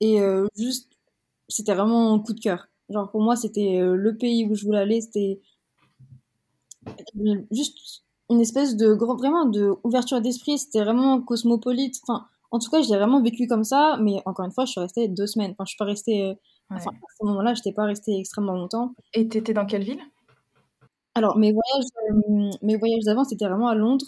Et 0.01 0.21
euh, 0.21 0.47
juste, 0.57 0.91
c'était 1.49 1.75
vraiment 1.75 2.15
un 2.15 2.21
coup 2.21 2.33
de 2.35 2.41
cœur. 2.41 2.69
Genre 2.91 3.11
pour 3.11 3.23
moi, 3.23 3.37
c'était 3.37 3.81
euh, 3.81 3.97
le 3.97 4.17
pays 4.17 4.47
où 4.47 4.55
je 4.55 4.65
voulais 4.65 4.81
aller. 4.81 5.01
C'était 5.01 5.41
juste 7.51 8.05
une 8.31 8.41
espèce 8.41 8.77
de 8.77 8.95
grand, 8.95 9.17
vraiment 9.17 9.47
de 9.47 9.75
ouverture 9.85 10.21
d'esprit. 10.21 10.59
C'était 10.59 10.81
vraiment 10.83 11.21
cosmopolite. 11.21 11.97
Enfin, 12.07 12.27
en 12.51 12.59
tout 12.59 12.71
cas, 12.71 12.83
je 12.83 12.89
l'ai 12.91 12.97
vraiment 12.97 13.23
vécu 13.23 13.47
comme 13.47 13.65
ça. 13.65 13.99
Mais 14.01 14.23
encore 14.27 14.45
une 14.45 14.53
fois, 14.53 14.65
je 14.65 14.73
suis 14.73 14.81
restée 14.81 15.09
deux 15.09 15.27
semaines. 15.27 15.53
Enfin, 15.53 15.65
je 15.65 15.71
suis 15.71 15.79
pas 15.79 15.85
restée. 15.85 16.25
euh, 16.25 16.35
Ouais. 16.71 16.77
Enfin, 16.77 16.91
à 16.91 17.13
ce 17.19 17.27
moment-là, 17.27 17.55
je 17.55 17.59
n'étais 17.61 17.73
pas 17.73 17.83
restée 17.85 18.17
extrêmement 18.17 18.53
longtemps. 18.55 18.95
Et 19.13 19.27
t'étais 19.29 19.53
dans 19.55 19.67
quelle 19.67 19.83
ville? 19.83 19.99
Alors, 21.15 21.37
mes 21.37 21.53
voyages, 21.53 21.85
euh, 22.11 22.51
mes 22.63 22.77
voyages 22.77 23.05
d'avant, 23.05 23.25
c'était 23.25 23.47
vraiment 23.47 23.69
à 23.69 23.75
Londres. 23.75 24.07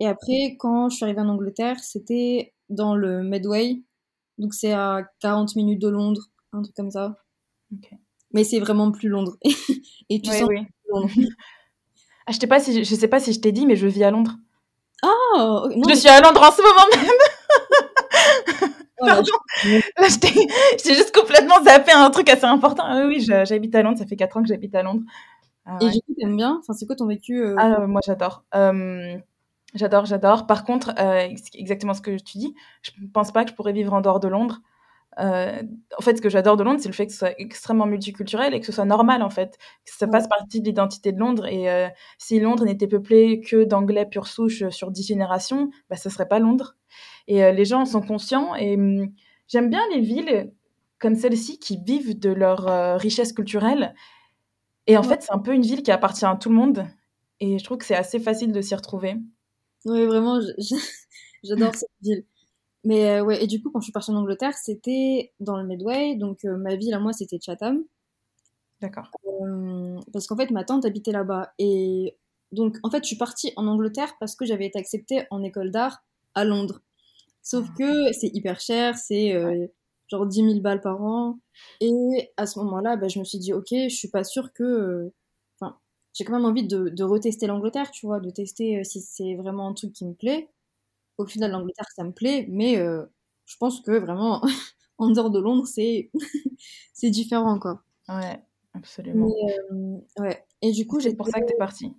Et 0.00 0.06
après, 0.06 0.56
quand 0.58 0.90
je 0.90 0.96
suis 0.96 1.04
arrivée 1.04 1.20
en 1.22 1.28
Angleterre, 1.28 1.80
c'était 1.80 2.54
dans 2.68 2.94
le 2.96 3.22
Medway. 3.22 3.82
Donc, 4.38 4.54
c'est 4.54 4.72
à 4.72 5.02
40 5.20 5.56
minutes 5.56 5.80
de 5.80 5.88
Londres, 5.88 6.22
un 6.52 6.62
truc 6.62 6.74
comme 6.76 6.90
ça. 6.90 7.16
Mais 8.32 8.44
c'est 8.44 8.60
vraiment 8.60 8.90
plus 8.92 9.08
Londres. 9.08 9.36
Et 10.10 10.20
tu 10.20 10.30
sens 10.30 10.42
oui. 10.48 10.66
Londres. 10.88 11.10
Ah, 12.26 12.32
je 12.32 12.44
pas 12.46 12.58
si 12.60 12.84
je 12.84 12.94
sais 12.94 13.08
pas 13.08 13.20
si 13.20 13.32
je 13.32 13.40
t'ai 13.40 13.52
dit, 13.52 13.66
mais 13.66 13.76
je 13.76 13.86
vis 13.86 14.04
à 14.04 14.10
Londres. 14.10 14.34
Oh, 15.04 15.68
non, 15.76 15.82
Je 15.84 15.88
mais- 15.88 15.94
suis 15.96 16.08
à 16.08 16.20
Londres 16.20 16.42
en 16.42 16.50
ce 16.50 16.62
moment 16.62 16.86
même. 16.94 17.10
oh, 19.00 19.06
Pardon. 19.06 19.32
Là, 19.98 20.08
je 20.08 20.18
t'ai 20.18 20.28
j'ai 20.84 20.94
juste 20.94 21.14
complètement 21.14 21.62
zappé 21.62 21.92
un 21.92 22.10
truc 22.10 22.28
assez 22.28 22.44
important. 22.44 22.84
Ah 22.86 23.04
oui, 23.06 23.20
j'habite 23.20 23.74
à 23.74 23.82
Londres. 23.82 23.98
Ça 23.98 24.06
fait 24.06 24.16
4 24.16 24.36
ans 24.36 24.42
que 24.42 24.48
j'habite 24.48 24.74
à 24.74 24.82
Londres. 24.82 25.02
Ah, 25.64 25.78
Et 25.80 25.90
du 25.90 26.00
coup, 26.00 26.14
t'aimes 26.18 26.36
bien? 26.36 26.58
Enfin, 26.60 26.72
c'est 26.72 26.86
quoi 26.86 26.96
ton 26.96 27.06
vécu 27.06 27.40
euh, 27.42 27.54
Ah, 27.58 27.80
euh, 27.82 27.86
moi 27.86 28.00
j'adore. 28.04 28.44
Euh, 28.54 29.16
j'adore, 29.74 30.06
j'adore. 30.06 30.46
Par 30.46 30.64
contre, 30.64 30.90
euh, 30.98 31.28
c'est 31.36 31.58
exactement 31.58 31.94
ce 31.94 32.00
que 32.00 32.12
tu 32.18 32.38
dis. 32.38 32.54
Je 32.82 32.90
pense 33.12 33.32
pas 33.32 33.44
que 33.44 33.50
je 33.50 33.54
pourrais 33.56 33.72
vivre 33.72 33.92
en 33.92 34.00
dehors 34.00 34.20
de 34.20 34.28
Londres. 34.28 34.60
Euh, 35.20 35.62
en 35.98 36.02
fait, 36.02 36.16
ce 36.18 36.22
que 36.22 36.30
j'adore 36.30 36.56
de 36.56 36.64
Londres, 36.64 36.80
c'est 36.82 36.88
le 36.88 36.94
fait 36.94 37.06
que 37.06 37.12
ce 37.12 37.18
soit 37.20 37.40
extrêmement 37.40 37.86
multiculturel 37.86 38.54
et 38.54 38.60
que 38.60 38.66
ce 38.66 38.72
soit 38.72 38.84
normal, 38.86 39.22
en 39.22 39.30
fait. 39.30 39.58
Que 39.86 39.92
ça 39.96 40.08
fasse 40.08 40.28
partie 40.28 40.60
de 40.60 40.66
l'identité 40.66 41.12
de 41.12 41.18
Londres. 41.20 41.46
Et 41.46 41.70
euh, 41.70 41.88
si 42.18 42.40
Londres 42.40 42.64
n'était 42.66 42.88
peuplé 42.88 43.40
que 43.40 43.64
d'anglais 43.64 44.06
pure 44.06 44.28
souche 44.28 44.62
euh, 44.62 44.70
sur 44.70 44.90
dix 44.92 45.04
générations, 45.06 45.70
bah, 45.90 45.96
ce 45.96 46.10
serait 46.10 46.28
pas 46.28 46.38
Londres. 46.40 46.76
Et 47.28 47.44
euh, 47.44 47.52
les 47.52 47.64
gens 47.66 47.84
sont 47.86 48.02
conscients. 48.02 48.54
Et 48.56 48.76
hum, 48.76 49.12
j'aime 49.48 49.70
bien 49.70 49.82
les 49.94 50.00
villes 50.02 50.52
comme 51.00 51.14
celle-ci 51.16 51.58
qui 51.60 51.78
vivent 51.78 52.18
de 52.18 52.30
leur 52.30 52.98
richesse 53.00 53.32
culturelle. 53.34 53.94
Et 54.88 54.96
en 54.96 55.02
Ouais. 55.02 55.08
fait, 55.08 55.22
c'est 55.22 55.32
un 55.32 55.38
peu 55.38 55.54
une 55.54 55.62
ville 55.62 55.82
qui 55.82 55.92
appartient 55.92 56.24
à 56.26 56.36
tout 56.36 56.48
le 56.50 56.56
monde. 56.56 56.86
Et 57.40 57.58
je 57.58 57.64
trouve 57.64 57.78
que 57.78 57.84
c'est 57.86 57.96
assez 57.96 58.20
facile 58.20 58.52
de 58.52 58.60
s'y 58.62 58.74
retrouver. 58.74 59.16
Oui, 59.86 60.04
vraiment, 60.04 60.40
j'adore 61.44 61.74
cette 61.74 61.88
ville. 62.02 62.24
Mais 62.84 63.20
euh, 63.20 63.24
ouais, 63.24 63.42
et 63.42 63.46
du 63.46 63.62
coup, 63.62 63.70
quand 63.70 63.80
je 63.80 63.84
suis 63.86 63.92
partie 63.92 64.10
en 64.10 64.16
Angleterre, 64.16 64.54
c'était 64.54 65.32
dans 65.40 65.56
le 65.56 65.64
Medway. 65.66 66.16
Donc, 66.16 66.44
euh, 66.44 66.56
ma 66.56 66.76
ville 66.76 66.94
à 66.94 67.00
moi, 67.00 67.12
c'était 67.12 67.38
Chatham. 67.40 67.84
D'accord. 68.80 69.10
Euh, 69.42 70.00
parce 70.12 70.26
qu'en 70.26 70.36
fait, 70.36 70.50
ma 70.50 70.64
tante 70.64 70.84
habitait 70.84 71.12
là-bas. 71.12 71.52
Et 71.58 72.16
donc, 72.52 72.78
en 72.82 72.90
fait, 72.90 73.02
je 73.04 73.08
suis 73.08 73.16
partie 73.16 73.52
en 73.56 73.66
Angleterre 73.66 74.14
parce 74.20 74.36
que 74.36 74.44
j'avais 74.44 74.66
été 74.66 74.78
acceptée 74.78 75.26
en 75.30 75.42
école 75.42 75.70
d'art 75.70 76.04
à 76.34 76.44
Londres. 76.44 76.80
Sauf 77.42 77.68
que 77.78 78.12
c'est 78.12 78.28
hyper 78.34 78.60
cher, 78.60 78.96
c'est 78.96 79.34
euh, 79.34 79.66
genre 80.08 80.26
10 80.26 80.42
000 80.44 80.60
balles 80.60 80.80
par 80.80 81.02
an. 81.02 81.38
Et 81.80 82.32
à 82.36 82.46
ce 82.46 82.58
moment-là, 82.60 82.96
bah, 82.96 83.08
je 83.08 83.18
me 83.20 83.24
suis 83.24 83.38
dit, 83.38 83.52
ok, 83.52 83.68
je 83.70 83.94
suis 83.94 84.08
pas 84.10 84.24
sûre 84.24 84.52
que. 84.52 85.12
J'ai 86.16 86.24
quand 86.24 86.32
même 86.34 86.46
envie 86.46 86.66
de, 86.66 86.88
de 86.90 87.04
retester 87.04 87.46
l'Angleterre, 87.46 87.92
tu 87.92 88.06
vois, 88.06 88.20
de 88.20 88.30
tester 88.30 88.80
euh, 88.80 88.84
si 88.84 89.02
c'est 89.02 89.36
vraiment 89.36 89.68
un 89.68 89.74
truc 89.74 89.92
qui 89.92 90.06
me 90.06 90.14
plaît. 90.14 90.50
Au 91.18 91.26
final, 91.26 91.52
l'Angleterre, 91.52 91.86
ça 91.96 92.04
me 92.04 92.12
plaît, 92.12 92.46
mais 92.50 92.78
euh, 92.78 93.06
je 93.46 93.56
pense 93.58 93.80
que 93.82 93.92
vraiment, 93.92 94.42
en 94.98 95.10
dehors 95.10 95.30
de 95.30 95.40
Londres, 95.40 95.66
c'est 95.68 96.10
c'est 96.94 97.10
différent, 97.10 97.58
quoi. 97.60 97.82
Ouais, 98.08 98.42
absolument. 98.74 99.36
Mais, 99.36 99.58
euh, 99.72 99.98
ouais. 100.18 100.46
Et 100.62 100.72
du 100.72 100.86
coup, 100.86 101.00
C'est 101.00 101.10
j'ai 101.10 101.16
pour 101.16 101.28
ça 101.28 101.40
que 101.40 101.46
t'es 101.46 101.54
partie, 101.56 101.92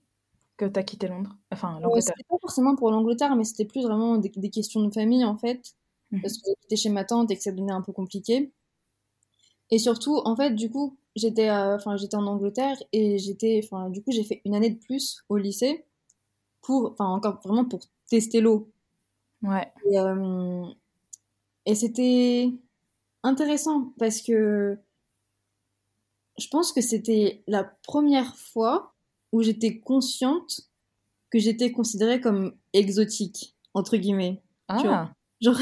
que 0.58 0.66
t'as 0.66 0.84
quitté 0.84 1.08
Londres, 1.08 1.38
enfin 1.52 1.80
Ouais, 1.84 2.02
l'Angleterre. 2.02 2.02
c'était 2.02 2.24
pas 2.30 2.38
forcément 2.42 2.76
pour 2.76 2.92
l'Angleterre, 2.92 3.36
mais 3.36 3.44
c'était 3.44 3.66
plus 3.66 3.82
vraiment 3.84 4.18
des, 4.18 4.30
des 4.30 4.50
questions 4.52 4.82
de 4.84 4.94
famille, 4.94 5.26
en 5.26 5.38
fait. 5.38 5.76
Mhm. 6.12 6.22
Parce 6.22 6.38
que 6.38 6.50
j'étais 6.62 6.76
chez 6.76 6.90
ma 6.90 7.04
tante 7.06 7.32
et 7.32 7.38
que 7.38 7.42
ça 7.44 7.52
devenait 7.52 7.72
un 7.74 7.82
peu 7.82 7.94
compliqué. 7.94 8.52
Et 9.70 9.80
surtout, 9.80 10.18
en 10.26 10.36
fait, 10.36 10.52
du 10.52 10.70
coup, 10.70 10.98
j'étais 11.18 11.50
euh, 11.50 11.76
enfin, 11.76 11.98
j'étais 11.98 12.16
en 12.16 12.26
Angleterre 12.28 12.78
et 12.94 13.18
j'étais, 13.18 13.62
enfin, 13.64 13.90
du 13.90 14.02
coup, 14.04 14.12
j'ai 14.12 14.24
fait 14.24 14.42
une 14.46 14.56
année 14.56 14.70
de 14.70 14.80
plus 14.80 15.24
au 15.30 15.38
lycée 15.38 15.86
pour, 16.62 16.92
enfin, 16.92 17.06
encore 17.08 17.40
vraiment 17.44 17.66
pour 17.66 17.82
tester 18.10 18.42
l'eau. 18.42 18.72
Ouais. 19.44 19.72
Et, 19.92 20.00
euh, 20.00 20.66
et 21.66 21.76
c'était 21.76 22.50
intéressant 23.24 23.94
parce 24.00 24.22
que 24.22 24.78
je 26.38 26.48
pense 26.50 26.72
que 26.72 26.82
c'était 26.82 27.44
la 27.48 27.64
première 27.64 28.36
fois 28.38 28.94
où 29.32 29.42
j'étais 29.42 29.80
consciente 29.80 30.62
que 31.30 31.40
j'étais 31.40 31.72
considérée 31.72 32.22
comme 32.22 32.56
exotique, 32.74 33.56
entre 33.74 33.98
guillemets. 33.98 34.42
Tu 34.80 34.88
vois, 34.88 35.10
Ah, 35.10 35.14
Genre, 35.42 35.58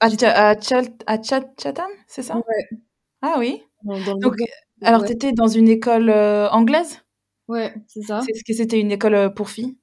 à, 0.00 0.06
à, 1.06 1.22
Chatham, 1.22 1.90
c'est 2.06 2.22
ça? 2.22 2.36
Ouais, 2.36 2.68
Ah 3.22 3.36
oui. 3.38 3.62
dans, 3.84 4.00
dans 4.00 4.14
le 4.14 4.20
Donc, 4.20 4.36
alors 4.82 5.02
ouais, 5.02 5.06
t'étais 5.06 5.32
dans 5.32 5.46
une 5.48 5.68
école 5.68 6.10
euh, 6.10 6.48
anglaise? 6.50 7.02
Ouais, 7.48 7.74
c'est 7.88 8.02
ça. 8.02 8.26
C'est 8.26 8.34
ce 8.34 8.44
que 8.44 8.52
c'était 8.52 8.78
une 8.80 8.92
école 8.92 9.14
euh, 9.14 9.28
pour 9.28 9.48
filles? 9.50 9.76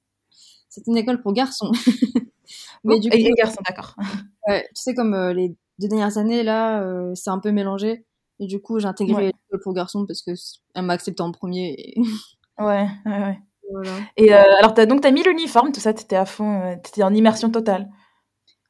C'était 0.69 0.91
une 0.91 0.97
école 0.97 1.21
pour 1.21 1.33
garçons. 1.33 1.71
Mais 2.83 2.95
Oh, 2.95 2.99
du 2.99 3.11
et, 3.11 3.17
coup, 3.19 3.27
et 3.29 3.33
garçons, 3.37 3.61
d'accord. 3.67 3.95
ouais, 4.47 4.63
tu 4.75 4.81
sais, 4.81 4.93
comme 4.93 5.13
euh, 5.13 5.33
les 5.33 5.49
deux 5.79 5.87
dernières 5.87 6.17
années, 6.17 6.43
là, 6.43 6.81
euh, 6.83 7.13
c'est 7.15 7.29
un 7.29 7.39
peu 7.39 7.51
mélangé. 7.51 8.05
Et 8.39 8.47
du 8.47 8.61
coup, 8.61 8.79
j'ai 8.79 8.87
intégré 8.87 9.25
Ouais. 9.25 9.27
l'école 9.27 9.61
pour 9.63 9.73
garçons 9.73 10.05
parce 10.05 10.21
que 10.21 10.35
c- 10.35 10.59
elle 10.75 10.85
m'a 10.85 10.93
accepté 10.93 11.21
en 11.23 11.31
premier. 11.31 11.75
Et 11.79 11.95
Ouais, 12.59 12.87
ouais, 13.05 13.19
ouais. 13.19 13.39
voilà. 13.71 14.07
Et 14.17 14.33
euh, 14.33 14.41
alors 14.59 14.73
t'as 14.73 14.85
donc 14.87 15.01
t'as 15.01 15.11
mis 15.11 15.23
l'uniforme, 15.23 15.71
tout 15.73 15.81
ça, 15.81 15.93
t'étais 15.93 16.15
à 16.17 16.25
fond, 16.25 16.61
euh, 16.63 16.75
t'étais 16.83 17.03
en 17.03 17.13
immersion 17.13 17.51
totale? 17.51 17.89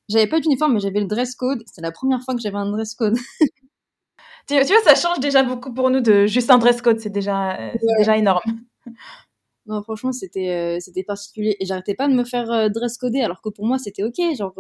J'avais 0.10 0.27
pas 0.27 0.39
d'uniforme, 0.39 0.74
mais 0.74 0.79
j'avais 0.79 1.00
le 1.01 1.08
dress 1.08 1.36
code. 1.36 1.63
C'était 1.67 1.82
la 1.82 1.91
première 1.91 2.22
fois 2.24 2.36
que 2.36 2.41
j'avais 2.41 2.58
un 2.58 2.72
dress 2.72 2.96
code. 2.96 3.17
Tu, 4.47 4.55
tu 4.65 4.73
vois, 4.73 4.81
ça 4.83 4.95
change 4.95 5.19
déjà 5.19 5.43
beaucoup 5.43 5.73
pour 5.73 5.89
nous 5.89 6.01
de 6.01 6.27
juste 6.27 6.51
un 6.51 6.57
dress 6.57 6.81
code, 6.81 6.99
c'est 6.99 7.09
déjà, 7.09 7.57
énorme. 8.15 8.41
Non, 9.67 9.81
franchement, 9.81 10.11
c'était 10.11 10.49
euh, 10.51 10.79
c'était 10.79 11.03
particulier. 11.03 11.57
Et 11.59 11.65
j'arrêtais 11.65 11.95
pas 11.95 12.07
de 12.07 12.13
me 12.13 12.23
faire 12.23 12.51
euh, 12.51 12.69
dress 12.69 12.97
coder, 12.97 13.21
alors 13.21 13.41
que 13.41 13.49
pour 13.49 13.65
moi, 13.65 13.79
c'était 13.79 14.03
ok. 14.03 14.15
Genre, 14.37 14.53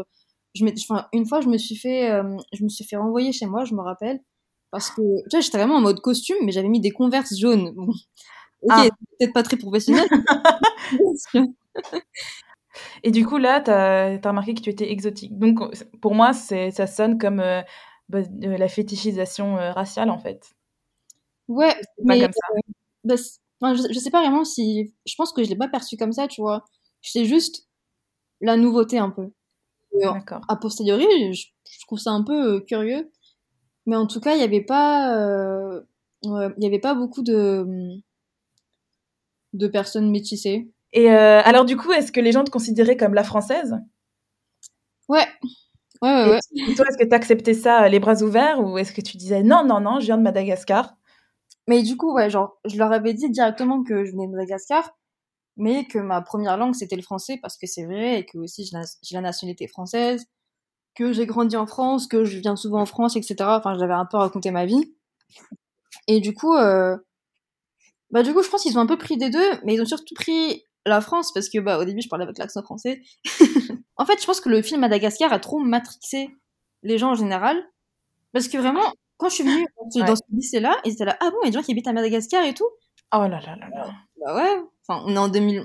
je 0.55 0.65
m'étais- 0.65 0.81
enfin, 0.89 1.07
une 1.13 1.27
fois, 1.27 1.41
je 1.41 1.47
me 1.47 1.57
suis 1.59 1.75
fait, 1.75 2.09
euh, 2.11 2.23
je 2.53 2.63
me 2.63 2.69
suis 2.69 2.83
fait 2.85 2.95
renvoyer 2.97 3.31
chez 3.31 3.45
moi, 3.45 3.65
je 3.65 3.75
me 3.75 3.81
rappelle. 3.81 4.19
Parce 4.71 4.89
que, 4.89 5.01
tu 5.29 5.29
vois, 5.37 5.41
j'étais 5.41 5.59
vraiment 5.59 5.75
en 5.75 5.81
mode 5.81 5.99
costume, 6.01 6.37
mais 6.43 6.51
j'avais 6.51 6.69
mis 6.69 6.79
des 6.81 6.89
converses 6.91 7.37
jaunes. 7.37 7.71
Bon. 7.75 7.87
Ok, 8.63 8.71
Ah. 8.71 8.87
peut-être 9.19 9.33
pas 9.33 9.43
très 9.43 9.57
professionnel. 9.57 10.07
Et 13.03 13.11
du 13.11 13.25
coup, 13.25 13.37
là, 13.37 13.61
t'as 13.61 14.15
as 14.23 14.29
remarqué 14.29 14.53
que 14.53 14.61
tu 14.61 14.69
étais 14.69 14.91
exotique. 14.91 15.37
Donc, 15.37 15.59
pour 16.01 16.15
moi, 16.15 16.33
ça 16.33 16.87
sonne 16.87 17.17
comme 17.17 17.41
bah, 18.09 18.19
euh, 18.43 18.57
la 18.57 18.67
fétichisation 18.67 19.57
euh, 19.57 19.71
raciale, 19.71 20.09
en 20.09 20.17
fait. 20.19 20.55
ouais, 21.47 21.73
pas 22.07 22.15
mais 22.15 22.19
comme 22.19 22.31
ça. 22.33 22.47
euh, 22.55 22.59
bah, 23.03 23.15
enfin, 23.61 23.75
je, 23.75 23.93
je 23.93 23.99
sais 23.99 24.11
pas 24.11 24.21
vraiment 24.21 24.45
si. 24.45 24.93
Je 25.05 25.15
pense 25.17 25.33
que 25.33 25.43
je 25.43 25.49
l'ai 25.49 25.55
pas 25.57 25.67
perçu 25.69 25.97
comme 25.97 26.11
ça, 26.13 26.27
tu 26.27 26.41
vois. 26.41 26.65
C'est 27.01 27.25
juste 27.25 27.67
la 28.41 28.57
nouveauté 28.57 28.99
un 28.99 29.11
peu. 29.11 29.31
D'accord. 29.93 30.41
a 30.47 30.55
posteriori, 30.57 31.33
je, 31.33 31.47
je 31.71 31.79
trouve 31.85 31.99
ça 31.99 32.11
un 32.11 32.23
peu 32.23 32.61
curieux. 32.61 33.11
Mais 33.87 33.95
en 33.95 34.07
tout 34.07 34.19
cas, 34.21 34.33
il 34.35 34.39
n'y 34.39 34.43
avait 34.43 34.63
pas, 34.63 35.17
euh, 35.17 35.81
il 36.23 36.63
y 36.63 36.67
avait 36.67 36.79
pas 36.79 36.95
beaucoup 36.95 37.23
de, 37.23 37.65
de 39.53 39.67
personnes 39.67 40.11
métissées. 40.11 40.69
Et 40.93 41.11
euh, 41.11 41.41
alors, 41.43 41.65
du 41.65 41.77
coup, 41.77 41.91
est-ce 41.91 42.11
que 42.11 42.19
les 42.21 42.31
gens 42.31 42.43
te 42.43 42.49
considéraient 42.51 42.97
comme 42.97 43.13
la 43.13 43.23
française? 43.23 43.75
Ouais, 45.07 45.27
ouais, 46.01 46.09
ouais, 46.09 46.29
ouais. 46.31 46.39
et 46.69 46.75
toi, 46.75 46.85
est-ce 46.87 46.97
que 46.97 47.07
tu 47.07 47.15
acceptais 47.15 47.53
ça 47.53 47.83
euh, 47.83 47.87
les 47.87 47.99
bras 47.99 48.21
ouverts 48.21 48.59
ou 48.59 48.77
est-ce 48.77 48.91
que 48.91 49.01
tu 49.01 49.17
disais 49.17 49.43
non, 49.43 49.63
non, 49.65 49.79
non, 49.79 49.99
je 49.99 50.05
viens 50.05 50.17
de 50.17 50.23
Madagascar? 50.23 50.95
Mais 51.67 51.83
du 51.83 51.97
coup, 51.97 52.13
ouais, 52.13 52.29
genre, 52.29 52.59
je 52.65 52.77
leur 52.77 52.91
avais 52.91 53.13
dit 53.13 53.29
directement 53.29 53.83
que 53.83 54.05
je 54.05 54.11
venais 54.11 54.27
de 54.27 54.31
Madagascar, 54.31 54.91
mais 55.57 55.85
que 55.85 55.99
ma 55.99 56.21
première 56.21 56.57
langue 56.57 56.75
c'était 56.75 56.95
le 56.95 57.01
français 57.01 57.39
parce 57.41 57.57
que 57.57 57.67
c'est 57.67 57.85
vrai 57.85 58.19
et 58.19 58.25
que 58.25 58.37
aussi 58.37 58.65
j'ai 58.65 59.15
la, 59.15 59.21
nationalité 59.21 59.67
française, 59.67 60.25
que 60.95 61.13
j'ai 61.13 61.25
grandi 61.25 61.57
en 61.57 61.67
France, 61.67 62.07
que 62.07 62.25
je 62.25 62.39
viens 62.39 62.55
souvent 62.55 62.81
en 62.81 62.85
France, 62.85 63.15
etc. 63.15 63.35
Enfin, 63.41 63.77
j'avais 63.79 63.93
un 63.93 64.05
peu 64.05 64.17
raconté 64.17 64.51
ma 64.51 64.65
vie. 64.65 64.95
Et 66.07 66.19
du 66.21 66.33
coup, 66.33 66.55
euh, 66.55 66.97
bah 68.11 68.23
du 68.23 68.33
coup, 68.33 68.43
je 68.43 68.49
pense 68.49 68.63
qu'ils 68.63 68.77
ont 68.77 68.81
un 68.81 68.85
peu 68.85 68.97
pris 68.97 69.17
des 69.17 69.29
deux, 69.29 69.51
mais 69.63 69.75
ils 69.75 69.81
ont 69.81 69.85
surtout 69.85 70.13
pris 70.15 70.63
la 70.85 71.01
France 71.01 71.33
parce 71.33 71.49
que 71.49 71.59
bah 71.59 71.79
au 71.79 71.85
début 71.85 72.01
je 72.01 72.09
parlais 72.09 72.23
avec 72.25 72.37
l'accent 72.37 72.61
français. 72.63 73.01
en 73.97 74.05
fait, 74.05 74.19
je 74.21 74.25
pense 74.25 74.41
que 74.41 74.49
le 74.49 74.61
film 74.61 74.81
Madagascar 74.81 75.31
a 75.33 75.39
trop 75.39 75.59
matrixé 75.59 76.29
les 76.83 76.97
gens 76.97 77.11
en 77.11 77.15
général 77.15 77.57
parce 78.33 78.47
que 78.47 78.57
vraiment 78.57 78.83
quand 79.17 79.29
je 79.29 79.35
suis 79.35 79.43
venue 79.43 79.65
dans 79.81 79.89
ce, 79.91 79.99
Ouais. 79.99 80.05
dans 80.05 80.15
ce 80.15 80.21
lycée-là, 80.33 80.77
ils 80.85 80.93
étaient 80.93 81.05
là 81.05 81.17
ah 81.21 81.29
bon, 81.31 81.37
il 81.43 81.45
y 81.45 81.49
a 81.49 81.51
des 81.51 81.57
gens 81.57 81.63
qui 81.63 81.71
habitent 81.71 81.87
à 81.87 81.93
Madagascar 81.93 82.43
et 82.45 82.53
tout? 82.53 82.67
Oh 83.13 83.19
là 83.21 83.29
là 83.29 83.55
là 83.59 83.69
là. 83.73 83.91
Bah 84.25 84.35
ouais, 84.35 84.61
enfin 84.87 85.03
on 85.05 85.15
est 85.15 85.19
en 85.19 85.29
2000 85.29 85.59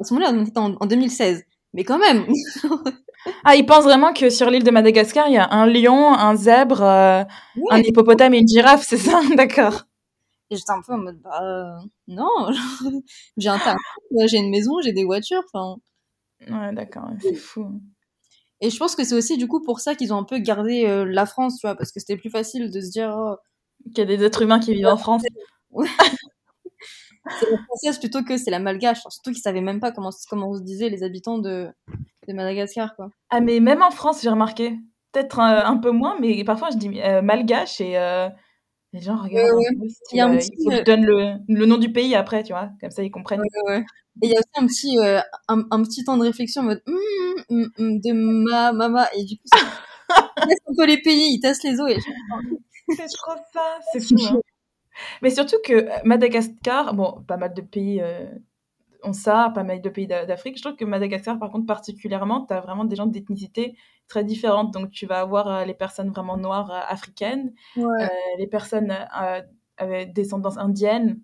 à 0.00 0.04
ce 0.04 0.14
moment-là 0.14 0.32
on 0.34 0.44
était 0.44 0.58
en, 0.58 0.74
en 0.74 0.86
2016. 0.86 1.44
Mais 1.74 1.84
quand 1.84 1.98
même. 1.98 2.26
Ah, 3.44 3.56
ils 3.56 3.64
pensent 3.64 3.84
vraiment 3.84 4.12
que 4.12 4.28
sur 4.28 4.50
l'île 4.50 4.64
de 4.64 4.70
Madagascar, 4.70 5.28
il 5.28 5.34
y 5.34 5.38
a 5.38 5.48
un 5.50 5.66
lion, 5.66 6.12
un 6.12 6.36
zèbre, 6.36 6.82
euh, 6.82 7.24
un 7.70 7.78
hippopotame 7.78 8.34
et 8.34 8.38
une 8.40 8.48
girafe, 8.48 8.84
c'est 8.86 8.98
ça? 8.98 9.20
D'accord. 9.36 9.84
Et 10.50 10.56
j'étais 10.56 10.72
un 10.72 10.82
peu 10.86 10.92
en 10.92 10.98
mode 10.98 11.20
bah 11.22 11.40
euh, 11.42 11.86
non, 12.08 12.28
j'ai 13.38 13.48
un 13.48 13.58
tas, 13.58 13.76
j'ai 14.26 14.36
une 14.38 14.50
maison, 14.50 14.80
j'ai 14.82 14.92
des 14.92 15.04
voitures, 15.04 15.42
enfin 15.52 15.76
Ouais, 16.40 16.72
d'accord, 16.72 17.08
c'est 17.20 17.34
fou. 17.34 17.80
Et 18.60 18.70
je 18.70 18.78
pense 18.78 18.96
que 18.96 19.04
c'est 19.04 19.14
aussi 19.14 19.36
du 19.36 19.48
coup 19.48 19.60
pour 19.62 19.80
ça 19.80 19.94
qu'ils 19.94 20.12
ont 20.12 20.18
un 20.18 20.24
peu 20.24 20.38
gardé 20.38 20.86
euh, 20.86 21.04
la 21.04 21.26
France, 21.26 21.58
tu 21.58 21.66
vois, 21.66 21.74
parce 21.74 21.92
que 21.92 22.00
c'était 22.00 22.16
plus 22.16 22.30
facile 22.30 22.70
de 22.70 22.80
se 22.80 22.90
dire 22.90 23.14
oh, 23.16 23.36
Qu'il 23.94 23.98
y 23.98 24.00
a 24.02 24.16
des 24.16 24.24
êtres 24.24 24.42
humains 24.42 24.60
qui 24.60 24.74
vivent 24.74 24.86
en 24.86 24.96
France. 24.96 25.22
c'est 27.40 27.50
la 27.50 27.58
française 27.64 27.98
plutôt 27.98 28.22
que 28.22 28.36
c'est 28.36 28.50
la 28.50 28.58
malgache. 28.58 29.00
Surtout 29.00 29.32
qu'ils 29.32 29.42
savaient 29.42 29.60
même 29.60 29.80
pas 29.80 29.92
comment, 29.92 30.10
comment 30.28 30.50
on 30.50 30.56
se 30.56 30.62
disait 30.62 30.88
les 30.88 31.02
habitants 31.02 31.38
de, 31.38 31.68
de 32.28 32.32
Madagascar, 32.32 32.94
quoi. 32.96 33.10
Ah, 33.30 33.40
mais 33.40 33.60
même 33.60 33.82
en 33.82 33.90
France, 33.90 34.22
j'ai 34.22 34.30
remarqué. 34.30 34.78
Peut-être 35.12 35.38
euh, 35.38 35.64
un 35.64 35.76
peu 35.76 35.90
moins, 35.90 36.16
mais 36.20 36.42
parfois 36.44 36.70
je 36.72 36.76
dis 36.76 37.00
euh, 37.00 37.22
malgache 37.22 37.80
et 37.80 37.96
euh, 37.96 38.28
les 38.94 39.00
gens 39.02 39.16
regardent 39.16 39.52
Ouais. 39.58 39.88
Il 40.12 40.18
y 40.18 40.20
a 40.20 40.26
un 40.26 40.34
euh, 40.34 40.38
petit, 40.38 40.50
il 40.58 40.64
faut 40.64 40.70
que 40.70 40.74
euh, 40.76 40.78
je 40.78 40.84
donne 40.84 41.04
le, 41.04 41.34
le 41.48 41.66
nom 41.66 41.78
du 41.78 41.92
pays 41.92 42.14
après, 42.14 42.42
tu 42.44 42.52
vois, 42.54 42.70
comme 42.80 42.90
ça 42.90 43.02
ils 43.02 43.10
comprennent. 43.10 43.42
Ouais. 43.68 43.84
Et 44.22 44.28
il 44.28 44.30
y 44.30 44.36
a 44.36 44.40
aussi 44.40 44.48
un 44.56 44.66
petit, 44.66 44.98
euh, 45.00 45.20
un, 45.48 45.64
un 45.70 45.82
petit 45.82 46.04
temps 46.04 46.16
de 46.16 46.24
réflexion 46.24 46.62
en 46.62 46.66
mode 46.66 46.82
Hum, 46.86 46.96
hum, 47.50 47.70
hum, 47.78 48.00
de 48.00 48.12
ma 48.12 48.72
mama. 48.72 49.08
Et 49.16 49.24
du 49.24 49.36
coup, 49.36 49.44
ça- 49.46 49.58
ils 50.38 50.48
testent 50.48 50.62
un 50.68 50.74
peu 50.76 50.86
les 50.86 51.02
pays, 51.02 51.34
ils 51.34 51.40
testent 51.40 51.64
les 51.64 51.80
eaux. 51.80 51.88
Et... 51.88 51.98
C'est 52.96 53.06
trop 53.18 53.34
ça, 53.52 53.78
c'est 53.92 54.00
fou. 54.00 54.16
hein. 54.30 54.40
Mais 55.22 55.30
surtout 55.30 55.56
que 55.64 55.72
euh, 55.74 55.90
Madagascar, 56.04 56.94
bon, 56.94 57.22
pas 57.28 57.36
mal 57.38 57.54
de 57.54 57.62
pays 57.62 58.00
euh, 58.02 58.26
ont 59.04 59.12
ça, 59.12 59.50
pas 59.54 59.64
mal 59.64 59.80
de 59.82 59.88
pays 59.88 60.06
d'a- 60.06 60.26
d'Afrique. 60.26 60.56
Je 60.58 60.62
trouve 60.62 60.76
que 60.76 60.84
Madagascar, 60.84 61.38
par 61.38 61.50
contre, 61.50 61.66
particulièrement, 61.66 62.46
tu 62.46 62.54
as 62.54 62.60
vraiment 62.60 62.84
des 62.84 62.96
gens 62.96 63.06
d'ethnicité 63.06 63.76
très 64.08 64.24
différentes. 64.24 64.72
Donc, 64.72 64.90
tu 64.90 65.06
vas 65.06 65.20
avoir 65.20 65.48
euh, 65.48 65.64
les 65.64 65.74
personnes 65.74 66.10
vraiment 66.10 66.36
noires 66.36 66.70
euh, 66.70 66.80
africaines, 66.88 67.52
Ouais. 67.76 68.04
euh, 68.04 68.06
les 68.38 68.46
personnes 68.46 68.94
avec 69.76 70.12
descendance 70.12 70.56
indienne 70.58 71.20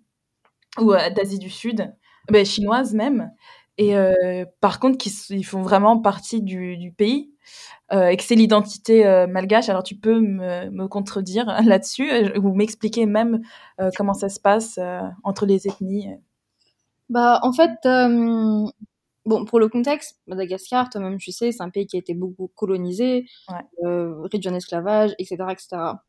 ou 0.79 0.93
d'Asie 1.15 1.39
du 1.39 1.49
Sud, 1.49 1.93
ben, 2.29 2.45
chinoises 2.45 2.93
même. 2.93 3.31
Et 3.77 3.95
euh, 3.97 4.45
par 4.59 4.79
contre, 4.79 4.97
qui, 4.97 5.09
ils 5.29 5.43
font 5.45 5.61
vraiment 5.61 5.99
partie 5.99 6.41
du, 6.41 6.77
du 6.77 6.91
pays 6.91 7.33
euh, 7.93 8.07
et 8.07 8.17
que 8.17 8.23
c'est 8.23 8.35
l'identité 8.35 9.05
euh, 9.07 9.27
malgache. 9.27 9.69
Alors, 9.69 9.83
tu 9.83 9.95
peux 9.95 10.19
me, 10.19 10.69
me 10.69 10.87
contredire 10.87 11.45
là-dessus 11.65 12.09
ou 12.37 12.53
m'expliquer 12.53 13.05
même 13.05 13.41
comment 13.97 14.13
ça 14.13 14.29
se 14.29 14.39
passe 14.39 14.79
entre 15.23 15.45
les 15.45 15.67
ethnies. 15.67 16.09
Bah, 17.11 17.39
en 17.43 17.53
fait, 17.53 17.71
euh, 17.85 18.65
bon, 19.25 19.45
pour 19.45 19.59
le 19.59 19.69
contexte, 19.69 20.19
Madagascar, 20.27 20.89
toi-même, 20.89 21.17
tu 21.19 21.31
sais, 21.33 21.51
c'est 21.51 21.63
un 21.63 21.69
pays 21.71 21.87
qui 21.87 21.97
a 21.97 21.99
été 21.99 22.13
beaucoup 22.15 22.49
colonisé, 22.55 23.25
Ouais. 23.49 23.61
euh, 23.85 24.21
réduit 24.31 24.49
en 24.51 24.55
esclavage, 24.55 25.13
etc., 25.19 25.53
etc. 25.53 25.99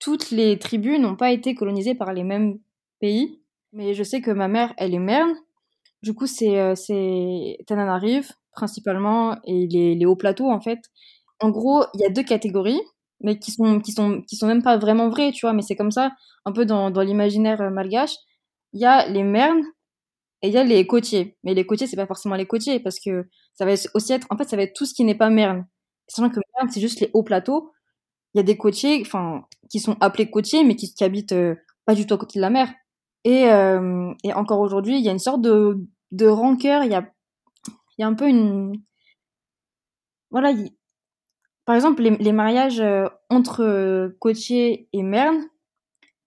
Toutes 0.00 0.30
les 0.30 0.58
tribus 0.58 1.00
n'ont 1.00 1.16
pas 1.16 1.32
été 1.32 1.54
colonisées 1.54 1.94
par 1.96 2.12
les 2.12 2.24
mêmes 2.24 2.58
pays, 3.00 3.40
mais 3.72 3.94
je 3.94 4.02
sais 4.04 4.20
que 4.20 4.30
ma 4.32 4.48
mère, 4.48 4.74
elle 4.78 4.94
est 4.94 4.98
merne. 5.00 5.34
Du 6.02 6.14
coup, 6.14 6.26
c'est 6.26 6.60
euh, 6.60 6.74
c'est 6.76 7.58
Tananarive, 7.66 8.32
principalement, 8.52 9.38
et 9.44 9.66
les, 9.68 9.94
les 9.96 10.06
hauts 10.06 10.16
plateaux, 10.16 10.50
en 10.50 10.60
fait. 10.60 10.80
En 11.40 11.50
gros, 11.50 11.84
il 11.94 12.00
y 12.02 12.04
a 12.06 12.10
deux 12.10 12.22
catégories, 12.24 12.80
mais 13.22 13.38
qui 13.38 13.52
sont, 13.52 13.80
qui 13.80 13.92
sont, 13.92 14.22
qui 14.22 14.36
sont 14.36 14.46
même 14.48 14.62
pas 14.62 14.78
vraiment 14.78 15.08
vraies, 15.10 15.32
tu 15.32 15.46
vois, 15.46 15.52
mais 15.54 15.62
c'est 15.62 15.76
comme 15.76 15.92
ça, 15.92 16.12
un 16.46 16.52
peu 16.52 16.66
dans, 16.66 16.90
dans 16.90 17.02
l'imaginaire 17.02 17.70
malgache. 17.72 18.14
Il 18.72 18.80
y 18.80 18.86
a 18.86 19.08
les 19.08 19.22
mernes, 19.24 19.62
et 20.42 20.48
il 20.48 20.54
y 20.54 20.58
a 20.58 20.64
les 20.64 20.86
côtiers. 20.86 21.36
Mais 21.42 21.54
les 21.54 21.66
côtiers, 21.66 21.86
c'est 21.86 21.96
pas 21.96 22.06
forcément 22.06 22.36
les 22.36 22.46
côtiers 22.46 22.80
parce 22.80 23.00
que 23.00 23.28
ça 23.54 23.64
va 23.64 23.72
aussi 23.94 24.12
être, 24.12 24.26
en 24.30 24.36
fait, 24.36 24.48
ça 24.48 24.56
va 24.56 24.62
être 24.62 24.74
tout 24.74 24.86
ce 24.86 24.94
qui 24.94 25.04
n'est 25.04 25.16
pas 25.16 25.30
Merne. 25.30 25.66
Sachant 26.06 26.30
que 26.30 26.40
Merne, 26.56 26.70
c'est 26.70 26.80
juste 26.80 27.00
les 27.00 27.10
hauts 27.12 27.22
plateaux. 27.22 27.72
Il 28.34 28.38
y 28.38 28.40
a 28.40 28.44
des 28.44 28.56
côtiers, 28.56 29.00
enfin, 29.00 29.44
qui 29.70 29.80
sont 29.80 29.96
appelés 30.00 30.30
côtiers, 30.30 30.64
mais 30.64 30.76
qui, 30.76 30.92
qui 30.94 31.04
habitent 31.04 31.32
euh, 31.32 31.54
pas 31.86 31.94
du 31.94 32.06
tout 32.06 32.14
à 32.14 32.18
côté 32.18 32.38
de 32.38 32.42
la 32.42 32.50
mer. 32.50 32.72
Et, 33.24 33.50
euh, 33.50 34.12
et 34.22 34.32
encore 34.32 34.60
aujourd'hui, 34.60 34.98
il 34.98 35.04
y 35.04 35.08
a 35.08 35.12
une 35.12 35.18
sorte 35.18 35.42
de, 35.42 35.78
de 36.12 36.26
rancœur. 36.26 36.84
Il 36.84 36.92
y 36.92 36.94
a, 36.94 37.12
y 37.98 38.04
a 38.04 38.06
un 38.06 38.14
peu 38.14 38.28
une, 38.28 38.74
voilà. 40.30 40.52
Par 41.64 41.74
exemple, 41.74 42.02
les, 42.02 42.16
les 42.16 42.32
mariages 42.32 42.80
euh, 42.80 43.08
entre 43.28 44.14
côtiers 44.20 44.88
et 44.92 45.02
Merne, 45.02 45.48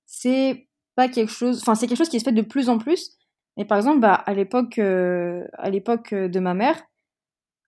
c'est 0.06 0.68
pas 0.96 1.08
quelque 1.08 1.32
chose, 1.32 1.60
enfin, 1.62 1.76
c'est 1.76 1.88
quelque 1.88 1.98
chose 1.98 2.10
qui 2.10 2.20
se 2.20 2.26
fait 2.26 2.32
de 2.32 2.42
plus 2.42 2.68
en 2.68 2.78
plus 2.78 3.18
et 3.58 3.66
par 3.66 3.78
exemple, 3.78 4.00
bah, 4.00 4.14
à 4.14 4.34
l'époque, 4.34 4.80
euh, 4.80 5.46
à 5.54 5.70
l'époque 5.70 6.14
de 6.14 6.40
ma 6.40 6.54
mère, 6.54 6.82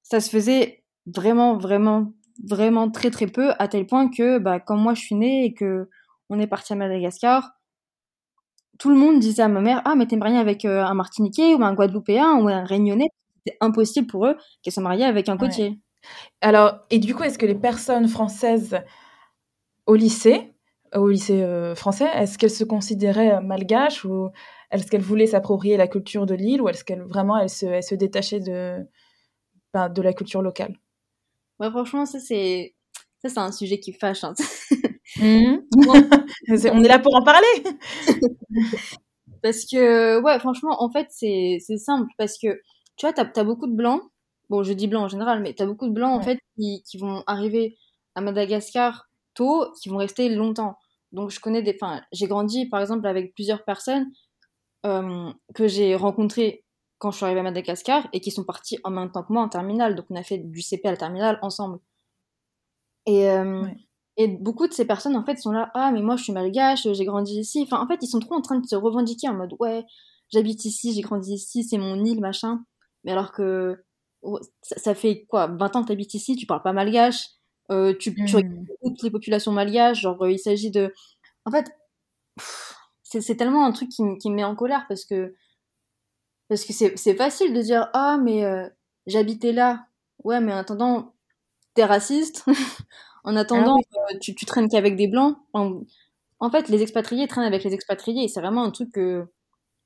ça 0.03 0.19
se 0.19 0.29
faisait 0.29 0.83
vraiment, 1.05 1.57
vraiment, 1.57 2.13
vraiment 2.43 2.89
très 2.89 3.11
très 3.11 3.27
peu, 3.27 3.51
à 3.59 3.67
tel 3.67 3.85
point 3.85 4.09
que, 4.09 4.37
bah, 4.37 4.59
quand 4.59 4.77
moi 4.77 4.93
je 4.93 5.01
suis 5.01 5.15
née 5.15 5.45
et 5.45 5.53
que 5.53 5.89
on 6.29 6.39
est 6.39 6.47
parti 6.47 6.73
à 6.73 6.75
Madagascar, 6.75 7.51
tout 8.79 8.89
le 8.89 8.95
monde 8.95 9.19
disait 9.19 9.43
à 9.43 9.47
ma 9.47 9.61
mère, 9.61 9.81
ah 9.85 9.95
mais 9.95 10.07
t'es 10.07 10.15
mariée 10.15 10.37
avec 10.37 10.65
euh, 10.65 10.83
un 10.83 10.93
Martiniquais 10.93 11.53
ou 11.53 11.63
un 11.63 11.73
Guadeloupéen 11.73 12.35
ou 12.41 12.47
un 12.47 12.63
Réunionnais? 12.63 13.07
C'était 13.45 13.57
impossible 13.61 14.07
pour 14.07 14.25
eux 14.25 14.37
qu'elle 14.61 14.73
soit 14.73 14.83
mariée 14.83 15.05
avec 15.05 15.29
un 15.29 15.37
côtier. 15.37 15.79
Alors, 16.41 16.79
et 16.89 16.99
du 16.99 17.13
coup, 17.13 17.23
est-ce 17.23 17.37
que 17.37 17.45
les 17.45 17.55
personnes 17.55 18.07
françaises 18.07 18.77
au 19.85 19.95
lycée, 19.95 20.53
au 20.95 21.07
lycée 21.09 21.43
euh, 21.43 21.75
français, 21.75 22.09
est-ce 22.15 22.37
qu'elles 22.37 22.49
se 22.49 22.63
considéraient 22.63 23.41
malgaches 23.41 24.05
ou 24.05 24.29
est-ce 24.73 24.89
qu'elle 24.89 25.01
voulait 25.01 25.27
s'approprier 25.27 25.77
la 25.77 25.87
culture 25.87 26.25
de 26.25 26.33
l'île 26.33 26.61
ou 26.61 26.67
est-ce 26.67 26.83
qu'elle 26.83 27.03
vraiment 27.03 27.37
elle 27.37 27.49
se, 27.49 27.65
elle 27.65 27.83
se 27.83 27.93
détachait 27.95 28.39
de, 28.39 28.79
ben, 29.71 29.87
de 29.87 30.01
la 30.01 30.13
culture 30.13 30.41
locale? 30.41 30.79
Ouais, 31.59 31.69
Franchement, 31.69 32.05
ça 32.05 32.19
c'est 32.19 32.75
ça 33.21 33.29
c'est 33.29 33.39
un 33.39 33.51
sujet 33.51 33.79
qui 33.79 33.93
fâche. 33.93 34.23
Hein. 34.23 34.33
Mmh. 35.17 35.57
On 36.73 36.83
est 36.83 36.87
là 36.87 36.97
pour 36.97 37.15
en 37.15 37.23
parler. 37.23 37.47
parce 39.43 39.65
que 39.65 40.19
ouais, 40.21 40.39
franchement, 40.39 40.81
en 40.81 40.89
fait 40.89 41.07
c'est 41.11 41.59
simple 41.77 42.09
parce 42.17 42.37
que 42.41 42.59
tu 42.95 43.05
vois, 43.05 43.13
t'as 43.13 43.29
as 43.35 43.43
beaucoup 43.43 43.67
de 43.67 43.75
blancs. 43.75 44.01
Bon, 44.49 44.63
je 44.63 44.73
dis 44.73 44.87
blancs 44.87 45.03
en 45.03 45.07
général, 45.07 45.41
mais 45.41 45.53
t'as 45.53 45.67
beaucoup 45.67 45.87
de 45.87 45.93
blancs 45.93 46.19
en 46.19 46.21
fait 46.21 46.39
qui, 46.57 46.83
qui 46.83 46.97
vont 46.97 47.23
arriver 47.27 47.77
à 48.15 48.21
Madagascar 48.21 49.07
tôt, 49.35 49.65
qui 49.81 49.89
vont 49.89 49.97
rester 49.97 50.29
longtemps. 50.29 50.77
Donc 51.11 51.29
je 51.29 51.39
connais 51.39 51.61
des, 51.61 51.77
enfin, 51.79 52.01
j'ai 52.11 52.27
grandi 52.27 52.65
par 52.67 52.81
exemple 52.81 53.05
avec 53.05 53.35
plusieurs 53.35 53.63
personnes 53.63 54.11
euh, 54.85 55.31
que 55.55 55.67
j'ai 55.67 55.95
rencontrés 55.95 56.65
quand 56.97 57.11
je 57.11 57.17
suis 57.17 57.25
arrivée 57.25 57.41
à 57.41 57.43
Madagascar 57.43 58.07
et 58.13 58.19
qui 58.21 58.31
sont 58.31 58.43
partis 58.43 58.79
en 58.83 58.91
même 58.91 59.11
temps 59.11 59.23
que 59.23 59.33
moi 59.33 59.41
en 59.41 59.49
terminale. 59.49 59.95
Donc 59.95 60.05
on 60.09 60.15
a 60.15 60.23
fait 60.23 60.37
du 60.37 60.61
CP 60.61 60.87
à 60.87 60.91
la 60.91 60.97
terminale 60.97 61.39
ensemble. 61.41 61.79
Et, 63.05 63.29
euh, 63.29 63.65
et 64.15 64.27
beaucoup 64.27 64.67
de 64.67 64.73
ces 64.73 64.85
personnes 64.85 65.15
en 65.17 65.25
fait 65.25 65.37
sont 65.37 65.51
là, 65.51 65.69
ah 65.73 65.91
mais 65.91 66.01
moi 66.01 66.15
je 66.15 66.23
suis 66.23 66.33
malgache, 66.33 66.87
j'ai 66.91 67.05
grandi 67.05 67.39
ici. 67.39 67.61
Enfin 67.63 67.81
en 67.81 67.87
fait 67.87 67.99
ils 68.01 68.07
sont 68.07 68.19
trop 68.19 68.35
en 68.35 68.41
train 68.41 68.59
de 68.59 68.65
se 68.65 68.75
revendiquer 68.75 69.27
en 69.27 69.33
mode 69.33 69.55
ouais 69.59 69.85
j'habite 70.31 70.65
ici, 70.65 70.93
j'ai 70.93 71.01
grandi 71.01 71.33
ici, 71.33 71.63
c'est 71.63 71.77
mon 71.77 72.03
île 72.03 72.19
machin. 72.19 72.63
Mais 73.03 73.11
alors 73.11 73.31
que 73.31 73.83
ça, 74.61 74.95
fait 74.95 75.25
quoi 75.25 75.47
20 75.47 75.75
ans 75.75 75.81
que 75.81 75.87
tu 75.87 75.93
habites 75.93 76.13
ici, 76.13 76.35
tu 76.35 76.45
parles 76.45 76.63
pas 76.63 76.73
malgache, 76.73 77.27
euh, 77.71 77.93
tu, 77.99 78.13
tu 78.15 78.37
mmh. 78.37 78.65
toutes 78.81 79.03
les 79.03 79.11
populations 79.11 79.51
malgaches, 79.51 80.01
genre 80.01 80.27
il 80.27 80.39
s'agit 80.39 80.71
de... 80.71 80.93
En 81.45 81.51
fait, 81.51 81.69
c'est 83.21 83.35
tellement 83.35 83.65
un 83.65 83.71
truc 83.71 83.89
qui, 83.89 84.03
qui, 84.19 84.29
me 84.29 84.35
met 84.35 84.43
en 84.43 84.55
colère 84.55 84.85
parce 84.87 85.05
que 85.05 85.35
parce 86.49 86.65
que 86.65 86.73
c'est 86.73 87.15
facile 87.15 87.53
de 87.53 87.61
dire 87.61 87.89
ah 87.93 88.17
mais 88.21 88.43
euh, 88.45 88.67
j'habitais 89.07 89.51
là. 89.51 89.87
Ouais 90.23 90.39
mais 90.39 90.53
en 90.53 90.57
attendant 90.57 91.13
t'es 91.73 91.85
raciste. 91.85 92.45
En 93.25 93.37
attendant 93.37 93.77
ah 93.79 94.13
euh, 94.13 94.17
tu, 94.19 94.35
tu, 94.35 94.45
traînes 94.45 94.67
qu'avec 94.67 94.97
des 94.97 95.07
blancs. 95.07 95.37
En, 95.53 96.49
fait 96.51 96.67
les 96.67 96.81
expatriés 96.81 97.25
traînent 97.25 97.45
avec 97.45 97.63
les 97.63 97.73
expatriés. 97.73 98.27
C'est 98.27 98.41
vraiment 98.41 98.63
un 98.63 98.71
truc 98.71 98.91
que 98.91 99.25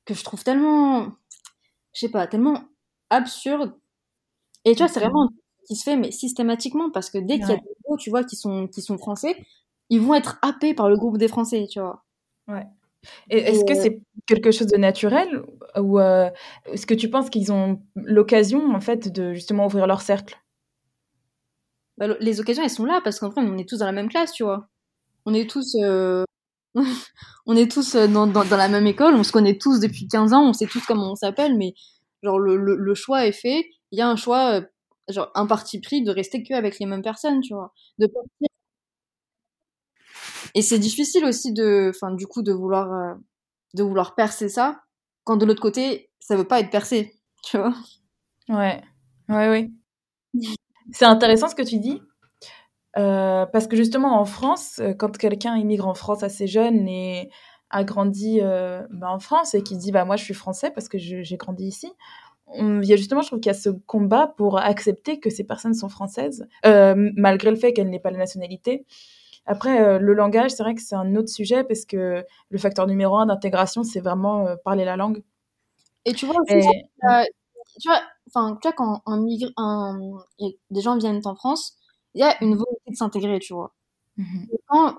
que 0.06 0.16
je 0.16 0.24
trouve 0.24 0.44
tellement 0.44 1.12
je 1.94 2.00
sais 2.00 2.10
pas 2.10 2.26
tellement 2.26 2.64
absurde. 3.12 3.78
Et 4.66 4.72
tu 4.72 4.80
vois 4.80 4.88
c'est 4.88 5.00
vraiment 5.00 5.26
un 5.26 5.28
truc 5.28 5.40
qui 5.68 5.76
se 5.76 5.84
fait 5.84 5.98
mais 5.98 6.12
systématiquement 6.12 6.90
parce 6.90 7.12
que 7.12 7.20
dès 7.20 7.38
qu'il 7.38 7.50
y 7.50 7.52
a 7.52 7.58
des 7.58 7.76
mots 7.88 7.98
tu 7.98 8.10
vois 8.10 8.24
qui 8.24 8.36
sont 8.36 8.68
qui 8.68 8.82
sont 8.82 8.98
français 8.98 9.38
ils 9.90 10.02
vont 10.02 10.16
être 10.16 10.40
happés 10.42 10.74
par 10.74 10.90
le 10.90 10.98
groupe 10.98 11.20
des 11.20 11.28
français 11.28 11.68
tu 11.70 11.80
vois. 11.80 12.04
Ouais 12.48 12.66
est-ce 13.30 13.66
que 13.66 13.74
c'est 13.74 14.02
quelque 14.28 14.52
chose 14.52 14.68
de 14.68 14.78
naturel 14.78 15.44
ou 15.78 16.00
euh, 16.00 16.30
est-ce 16.66 16.86
que 16.86 16.94
tu 16.94 17.10
penses 17.10 17.30
qu'ils 17.30 17.52
ont 17.52 17.82
l'occasion 17.96 18.74
en 18.74 18.82
fait 18.82 19.12
de 19.12 19.34
justement 19.34 19.66
ouvrir 19.66 19.88
leur 19.88 20.02
cercle? 20.02 20.38
Bah, 21.98 22.08
Les 22.20 22.40
occasions 22.40 22.64
elles 22.64 22.70
sont 22.70 22.86
là 22.86 23.02
parce 23.04 23.20
qu'en 23.20 23.32
fait 23.32 23.42
on 23.42 23.58
est 23.58 23.68
tous 23.68 23.80
dans 23.80 23.86
la 23.86 23.92
même 23.92 24.10
classe, 24.10 24.32
tu 24.34 24.44
vois. 24.44 24.68
On 25.26 25.34
est 25.34 25.50
tous 25.50 25.76
euh, 25.82 26.24
on 27.46 27.56
est 27.56 27.72
tous 27.72 27.96
euh, 27.96 28.08
dans, 28.08 28.28
dans, 28.28 28.44
la 28.44 28.70
même 28.70 28.88
école, 28.88 29.16
on 29.16 29.24
se 29.24 29.32
connaît 29.32 29.58
tous 29.58 29.80
depuis 29.80 30.08
15 30.08 30.34
ans, 30.34 30.50
on 30.50 30.54
sait 30.54 30.68
tous 30.68 30.86
comment 30.86 31.12
on 31.12 31.16
s'appelle, 31.16 31.58
mais 31.58 31.74
genre 32.24 32.40
le, 32.40 32.56
le, 32.58 32.96
choix 32.96 33.26
est 33.28 33.32
fait. 33.32 33.66
Il 33.92 34.00
y 34.00 34.02
a 34.02 34.10
un 34.10 34.16
choix, 34.16 34.62
genre 35.10 35.32
un 35.36 35.48
parti 35.48 35.82
pris 35.82 36.04
de 36.04 36.12
rester 36.12 36.44
que 36.44 36.54
avec 36.54 36.80
les 36.80 36.86
mêmes 36.86 37.02
personnes, 37.04 37.42
tu 37.42 37.54
vois. 37.54 37.74
De 38.00 38.08
partir 38.08 38.47
et 40.58 40.64
c'est 40.64 40.80
difficile 40.80 41.24
aussi 41.24 41.54
de, 41.54 41.92
enfin, 41.94 42.12
du 42.12 42.26
coup, 42.26 42.42
de 42.42 42.52
vouloir, 42.52 42.92
euh, 42.92 43.14
de 43.76 43.84
vouloir 43.84 44.16
percer 44.16 44.50
ça, 44.50 44.82
quand 45.24 45.38
de 45.38 45.46
l'autre 45.46 45.62
côté, 45.62 46.10
ça 46.20 46.36
veut 46.36 46.48
pas 46.48 46.60
être 46.60 46.72
percé, 46.72 47.14
tu 47.44 47.60
vois. 47.60 47.76
Ouais, 48.50 48.82
ouais, 49.30 49.70
oui. 50.34 50.52
c'est 50.92 51.06
intéressant 51.06 51.48
ce 51.48 51.54
que 51.54 51.62
tu 51.62 51.78
dis. 51.78 52.02
Euh, 52.98 53.46
parce 53.46 53.68
que 53.68 53.76
justement, 53.76 54.20
en 54.20 54.26
France, 54.26 54.80
euh, 54.80 54.96
quand 54.96 55.16
quelqu'un 55.16 55.56
immigre 55.58 55.88
en 55.88 55.94
France 55.94 56.24
assez 56.24 56.48
jeune 56.48 56.88
et 56.88 57.30
a 57.70 57.84
grandi 57.84 58.40
bah, 58.42 59.12
en 59.12 59.20
France 59.20 59.54
et 59.54 59.62
qui 59.62 59.76
dit 59.76 59.92
bah 59.92 60.06
moi 60.06 60.16
je 60.16 60.24
suis 60.24 60.34
français 60.34 60.72
parce 60.72 60.88
que 60.88 60.98
j'ai 60.98 61.36
grandi 61.36 61.66
ici, 61.66 61.92
il 62.56 62.86
y 62.86 62.94
a 62.94 62.96
justement, 62.96 63.22
je 63.22 63.28
trouve 63.28 63.42
qu'il 63.42 63.52
y 63.52 63.56
a 63.56 63.60
ce 63.60 63.70
combat 63.70 64.34
pour 64.38 64.58
accepter 64.58 65.20
que 65.20 65.30
ces 65.30 65.44
personnes 65.44 65.74
sont 65.74 65.90
françaises, 65.90 66.48
malgré 66.64 67.52
le 67.52 67.58
fait 67.58 67.74
qu'elles 67.74 67.90
n'aient 67.90 68.00
pas 68.00 68.10
la 68.10 68.18
nationalité. 68.18 68.86
Après, 69.48 69.82
euh, 69.82 70.00
le 70.00 70.14
langage, 70.14 70.52
c'est 70.52 70.64
vrai 70.64 70.76
que 70.76 70.82
c'est 70.82 70.96
un 70.96 71.16
autre 71.16 71.30
sujet 71.30 71.64
parce 71.64 71.86
que 71.86 72.24
le 72.50 72.58
facteur 72.58 72.88
numéro 72.88 73.18
un 73.18 73.26
d'intégration, 73.28 73.84
c'est 73.84 74.02
vraiment 74.02 74.48
euh, 74.48 74.56
parler 74.64 74.86
la 74.86 74.98
langue. 74.98 75.24
Et 76.06 76.14
tu 76.14 76.26
vois, 76.26 76.36
tu 77.80 77.88
vois, 77.90 78.02
enfin, 78.28 78.58
tu 78.62 78.68
vois, 78.68 78.74
quand 78.74 79.02
un 79.06 79.26
un, 79.58 80.00
des 80.72 80.82
gens 80.82 80.98
viennent 80.98 81.22
en 81.26 81.36
France, 81.36 81.76
il 82.14 82.22
y 82.22 82.24
a 82.24 82.42
une 82.44 82.56
volonté 82.56 82.92
de 82.92 82.96
s'intégrer, 82.96 83.40
tu 83.40 83.54
vois. 83.54 83.74
Mmh 84.18 84.46
quand 84.68 84.98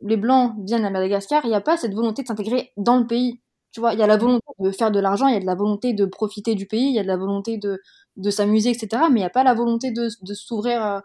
les 0.00 0.16
Blancs 0.16 0.54
viennent 0.64 0.84
à 0.86 0.90
Madagascar, 0.90 1.44
il 1.44 1.48
n'y 1.50 1.54
a 1.54 1.60
pas 1.60 1.76
cette 1.76 1.92
volonté 1.94 2.22
de 2.22 2.28
s'intégrer 2.28 2.72
dans 2.78 2.96
le 2.98 3.06
pays. 3.06 3.40
Tu 3.72 3.80
vois, 3.80 3.92
il 3.94 3.98
y 3.98 4.02
a 4.02 4.06
la 4.06 4.16
volonté 4.16 4.46
de 4.58 4.70
faire 4.70 4.90
de 4.90 4.98
l'argent, 5.00 5.26
il 5.28 5.34
y 5.34 5.36
a 5.36 5.40
de 5.40 5.46
la 5.46 5.54
volonté 5.54 5.92
de 5.92 6.06
profiter 6.06 6.54
du 6.54 6.66
pays, 6.66 6.86
il 6.88 6.94
y 6.94 6.98
a 6.98 7.02
de 7.02 7.08
la 7.08 7.16
volonté 7.18 7.58
de, 7.58 7.80
de 8.16 8.30
s'amuser, 8.30 8.70
etc. 8.70 9.04
Mais 9.10 9.20
il 9.20 9.22
n'y 9.22 9.26
a 9.26 9.30
pas 9.30 9.44
la 9.44 9.54
volonté 9.54 9.90
de, 9.92 10.08
de 10.22 10.34
s'ouvrir 10.34 10.84
euh, 10.84 11.00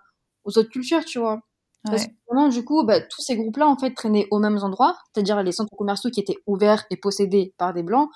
aux 0.46 0.58
autres 0.58 0.70
cultures, 0.70 1.04
tu 1.06 1.20
vois. 1.20 1.42
Parce 1.90 2.06
que 2.06 2.12
vraiment, 2.30 2.50
du 2.50 2.64
coup, 2.64 2.84
bah, 2.86 3.02
tous 3.02 3.22
ces 3.22 3.36
groupes-là, 3.36 3.68
en 3.68 3.78
fait, 3.78 3.94
traînaient 3.94 4.28
au 4.32 4.40
même 4.40 4.58
endroit, 4.58 4.98
c'est-à-dire 5.14 5.42
les 5.44 5.52
centres 5.52 5.76
commerciaux 5.76 6.10
qui 6.10 6.20
étaient 6.20 6.38
ouverts 6.46 6.86
et 6.90 6.98
possédés 6.98 7.54
par 7.58 7.74
des 7.74 7.84
blancs, 7.84 8.10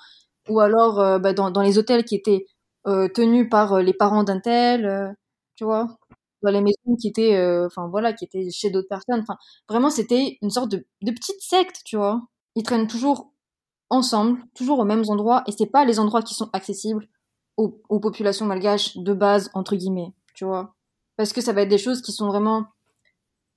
ou 0.48 0.60
alors 0.60 1.00
euh, 1.00 1.18
bah, 1.18 1.32
dans, 1.32 1.50
dans, 1.50 1.62
les 1.62 1.78
hôtels 1.78 2.04
qui 2.04 2.14
étaient 2.16 2.46
euh, 2.86 3.08
tenus 3.08 3.48
par 3.48 3.74
euh, 3.74 3.82
les 3.82 3.94
parents 3.94 4.24
d'un 4.24 4.40
tel, 4.40 5.14
tu 5.56 5.64
vois, 5.64 5.98
dans 6.42 6.50
les 6.50 6.60
maisons 6.60 6.96
qui 7.00 7.08
étaient, 7.08 7.38
enfin 7.66 7.88
voilà, 7.88 8.12
qui 8.12 8.24
étaient 8.24 8.50
chez 8.50 8.70
d'autres 8.70 8.88
personnes. 8.88 9.20
Enfin, 9.20 9.36
vraiment, 9.68 9.90
c'était 9.90 10.38
une 10.42 10.50
sorte 10.50 10.70
de, 10.70 10.86
de 11.02 11.12
petite 11.12 11.40
secte, 11.40 11.82
tu 11.84 11.96
vois. 11.96 12.22
Ils 12.56 12.64
traînent 12.64 12.88
toujours 12.88 13.32
ensemble, 13.90 14.42
toujours 14.54 14.78
aux 14.80 14.84
mêmes 14.84 15.04
endroits, 15.08 15.44
et 15.46 15.52
c'est 15.52 15.66
pas 15.66 15.84
les 15.84 16.00
endroits 16.00 16.22
qui 16.22 16.34
sont 16.34 16.50
accessibles 16.52 17.08
aux, 17.56 17.80
aux 17.88 18.00
populations 18.00 18.46
malgaches 18.46 18.96
de 18.96 19.12
base, 19.12 19.50
entre 19.54 19.76
guillemets, 19.76 20.12
tu 20.34 20.44
vois. 20.44 20.74
Parce 21.16 21.32
que 21.32 21.40
ça 21.40 21.52
va 21.52 21.62
être 21.62 21.68
des 21.68 21.78
choses 21.78 22.02
qui 22.02 22.12
sont 22.12 22.26
vraiment 22.26 22.66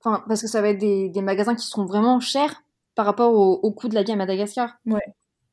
Enfin, 0.00 0.24
parce 0.28 0.42
que 0.42 0.48
ça 0.48 0.60
va 0.60 0.68
être 0.68 0.78
des, 0.78 1.08
des, 1.08 1.22
magasins 1.22 1.54
qui 1.54 1.66
seront 1.66 1.86
vraiment 1.86 2.20
chers 2.20 2.62
par 2.94 3.06
rapport 3.06 3.32
au, 3.32 3.54
au, 3.54 3.72
coût 3.72 3.88
de 3.88 3.94
la 3.94 4.02
vie 4.02 4.12
à 4.12 4.16
Madagascar. 4.16 4.76
Ouais. 4.86 5.02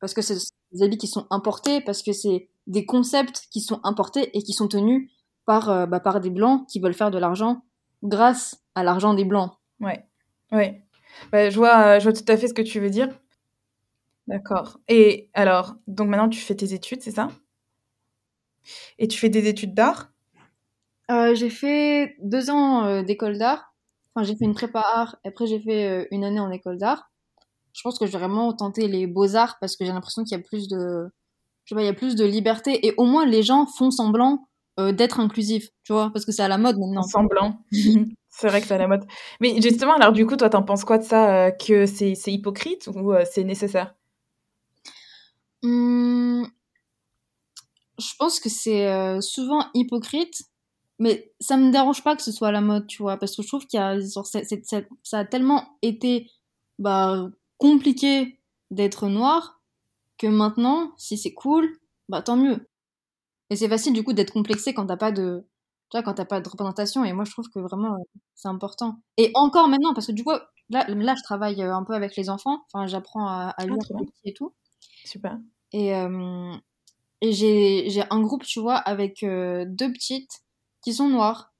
Parce 0.00 0.14
que 0.14 0.22
c'est 0.22 0.36
des 0.72 0.82
habits 0.82 0.98
qui 0.98 1.06
sont 1.06 1.26
importés, 1.30 1.80
parce 1.80 2.02
que 2.02 2.12
c'est 2.12 2.48
des 2.66 2.86
concepts 2.86 3.48
qui 3.50 3.60
sont 3.60 3.80
importés 3.84 4.36
et 4.36 4.42
qui 4.42 4.52
sont 4.52 4.68
tenus 4.68 5.10
par, 5.44 5.70
euh, 5.70 5.86
bah, 5.86 6.00
par 6.00 6.20
des 6.20 6.30
blancs 6.30 6.66
qui 6.68 6.80
veulent 6.80 6.94
faire 6.94 7.10
de 7.10 7.18
l'argent 7.18 7.62
grâce 8.02 8.62
à 8.74 8.82
l'argent 8.82 9.14
des 9.14 9.24
blancs. 9.24 9.52
Ouais, 9.80 10.04
ouais. 10.52 10.82
Bah, 11.32 11.50
je, 11.50 11.56
vois, 11.56 11.98
je 11.98 12.04
vois 12.04 12.12
tout 12.12 12.24
à 12.28 12.36
fait 12.36 12.48
ce 12.48 12.54
que 12.54 12.62
tu 12.62 12.80
veux 12.80 12.90
dire. 12.90 13.08
D'accord. 14.26 14.78
Et 14.88 15.30
alors, 15.34 15.76
donc 15.86 16.08
maintenant 16.08 16.28
tu 16.28 16.40
fais 16.40 16.54
tes 16.54 16.72
études, 16.72 17.02
c'est 17.02 17.10
ça? 17.10 17.28
Et 18.98 19.08
tu 19.08 19.18
fais 19.18 19.28
des 19.28 19.48
études 19.48 19.74
d'art? 19.74 20.10
Euh, 21.10 21.34
J'ai 21.34 21.50
fait 21.50 22.16
deux 22.20 22.50
ans 22.50 22.86
euh, 22.86 23.02
d'école 23.02 23.36
d'art 23.36 23.73
Enfin, 24.14 24.24
j'ai 24.24 24.36
fait 24.36 24.44
une 24.44 24.54
prépa 24.54 24.80
art, 24.80 25.16
après 25.24 25.46
j'ai 25.46 25.60
fait 25.60 25.88
euh, 25.88 26.06
une 26.10 26.24
année 26.24 26.40
en 26.40 26.50
école 26.50 26.78
d'art. 26.78 27.10
Je 27.72 27.82
pense 27.82 27.98
que 27.98 28.06
je 28.06 28.12
vais 28.12 28.18
vraiment 28.18 28.52
tenter 28.52 28.86
les 28.86 29.06
beaux-arts 29.06 29.58
parce 29.60 29.76
que 29.76 29.84
j'ai 29.84 29.92
l'impression 29.92 30.22
qu'il 30.22 30.38
y 30.38 30.40
a 30.40 30.44
plus 30.44 30.68
de, 30.68 31.08
je 31.64 31.68
sais 31.68 31.74
pas, 31.74 31.82
il 31.82 31.86
y 31.86 31.88
a 31.88 31.94
plus 31.94 32.14
de 32.14 32.24
liberté 32.24 32.86
et 32.86 32.94
au 32.96 33.04
moins 33.04 33.26
les 33.26 33.42
gens 33.42 33.66
font 33.66 33.90
semblant 33.90 34.46
euh, 34.78 34.92
d'être 34.92 35.18
inclusifs, 35.18 35.70
tu 35.82 35.92
vois, 35.92 36.10
parce 36.12 36.24
que 36.24 36.32
c'est 36.32 36.42
à 36.42 36.48
la 36.48 36.58
mode 36.58 36.78
maintenant. 36.78 37.02
Semblant. 37.02 37.58
c'est 38.28 38.48
vrai 38.48 38.60
que 38.60 38.66
c'est 38.68 38.74
à 38.74 38.78
la 38.78 38.86
mode. 38.86 39.04
Mais 39.40 39.60
justement, 39.60 39.94
alors 39.94 40.12
du 40.12 40.26
coup, 40.26 40.36
toi, 40.36 40.48
t'en 40.48 40.62
penses 40.62 40.84
quoi 40.84 40.98
de 40.98 41.04
ça 41.04 41.50
Que 41.50 41.86
c'est 41.86 42.14
hypocrite 42.26 42.88
ou 42.94 43.12
c'est 43.24 43.44
nécessaire? 43.44 43.94
Hum, 45.64 46.46
je 47.98 48.12
pense 48.18 48.40
que 48.40 48.48
c'est 48.48 48.88
euh, 48.88 49.20
souvent 49.20 49.66
hypocrite, 49.74 50.42
mais 50.98 51.32
ça 51.40 51.56
me 51.56 51.70
dérange 51.70 52.02
pas 52.02 52.16
que 52.16 52.22
ce 52.22 52.32
soit 52.32 52.48
à 52.48 52.52
la 52.52 52.60
mode, 52.60 52.86
tu 52.86 53.02
vois, 53.02 53.16
parce 53.16 53.36
que 53.36 53.42
je 53.42 53.48
trouve 53.48 53.66
qu'il 53.66 53.78
y 53.78 53.82
a, 53.82 53.98
genre, 54.00 54.26
ça 54.26 55.18
a 55.18 55.24
tellement 55.24 55.76
été 55.82 56.30
bah, 56.78 57.28
compliqué 57.58 58.40
d'être 58.70 59.08
noir 59.08 59.60
que 60.18 60.26
maintenant, 60.26 60.92
si 60.96 61.18
c'est 61.18 61.34
cool, 61.34 61.68
bah 62.08 62.22
tant 62.22 62.36
mieux. 62.36 62.68
Et 63.50 63.56
c'est 63.56 63.68
facile 63.68 63.92
du 63.92 64.04
coup 64.04 64.12
d'être 64.12 64.32
complexé 64.32 64.74
quand 64.74 64.86
t'as 64.86 64.96
pas 64.96 65.12
de, 65.12 65.46
tu 65.90 65.96
vois, 65.96 66.02
quand 66.02 66.14
t'as 66.14 66.24
pas 66.24 66.40
de 66.40 66.48
représentation. 66.48 67.04
Et 67.04 67.12
moi, 67.12 67.24
je 67.24 67.32
trouve 67.32 67.48
que 67.50 67.58
vraiment 67.58 67.94
euh, 67.94 68.04
c'est 68.34 68.48
important. 68.48 69.00
Et 69.16 69.30
encore 69.34 69.68
maintenant, 69.68 69.94
parce 69.94 70.06
que 70.06 70.12
du 70.12 70.24
coup, 70.24 70.32
là, 70.70 70.86
là, 70.88 71.14
je 71.16 71.22
travaille 71.22 71.62
euh, 71.62 71.74
un 71.74 71.84
peu 71.84 71.94
avec 71.94 72.16
les 72.16 72.30
enfants. 72.30 72.64
Enfin, 72.72 72.86
j'apprends 72.86 73.26
à, 73.26 73.54
à 73.56 73.66
lire 73.66 73.76
trop 73.78 73.96
bien. 73.96 74.06
et 74.24 74.34
tout. 74.34 74.54
Super. 75.04 75.38
Et, 75.72 75.94
euh, 75.94 76.54
et 77.20 77.32
j'ai, 77.32 77.90
j'ai 77.90 78.04
un 78.10 78.20
groupe, 78.20 78.44
tu 78.44 78.60
vois, 78.60 78.76
avec 78.76 79.22
euh, 79.22 79.64
deux 79.68 79.92
petites 79.92 80.43
qui 80.84 80.92
sont 80.94 81.08
noires. 81.08 81.52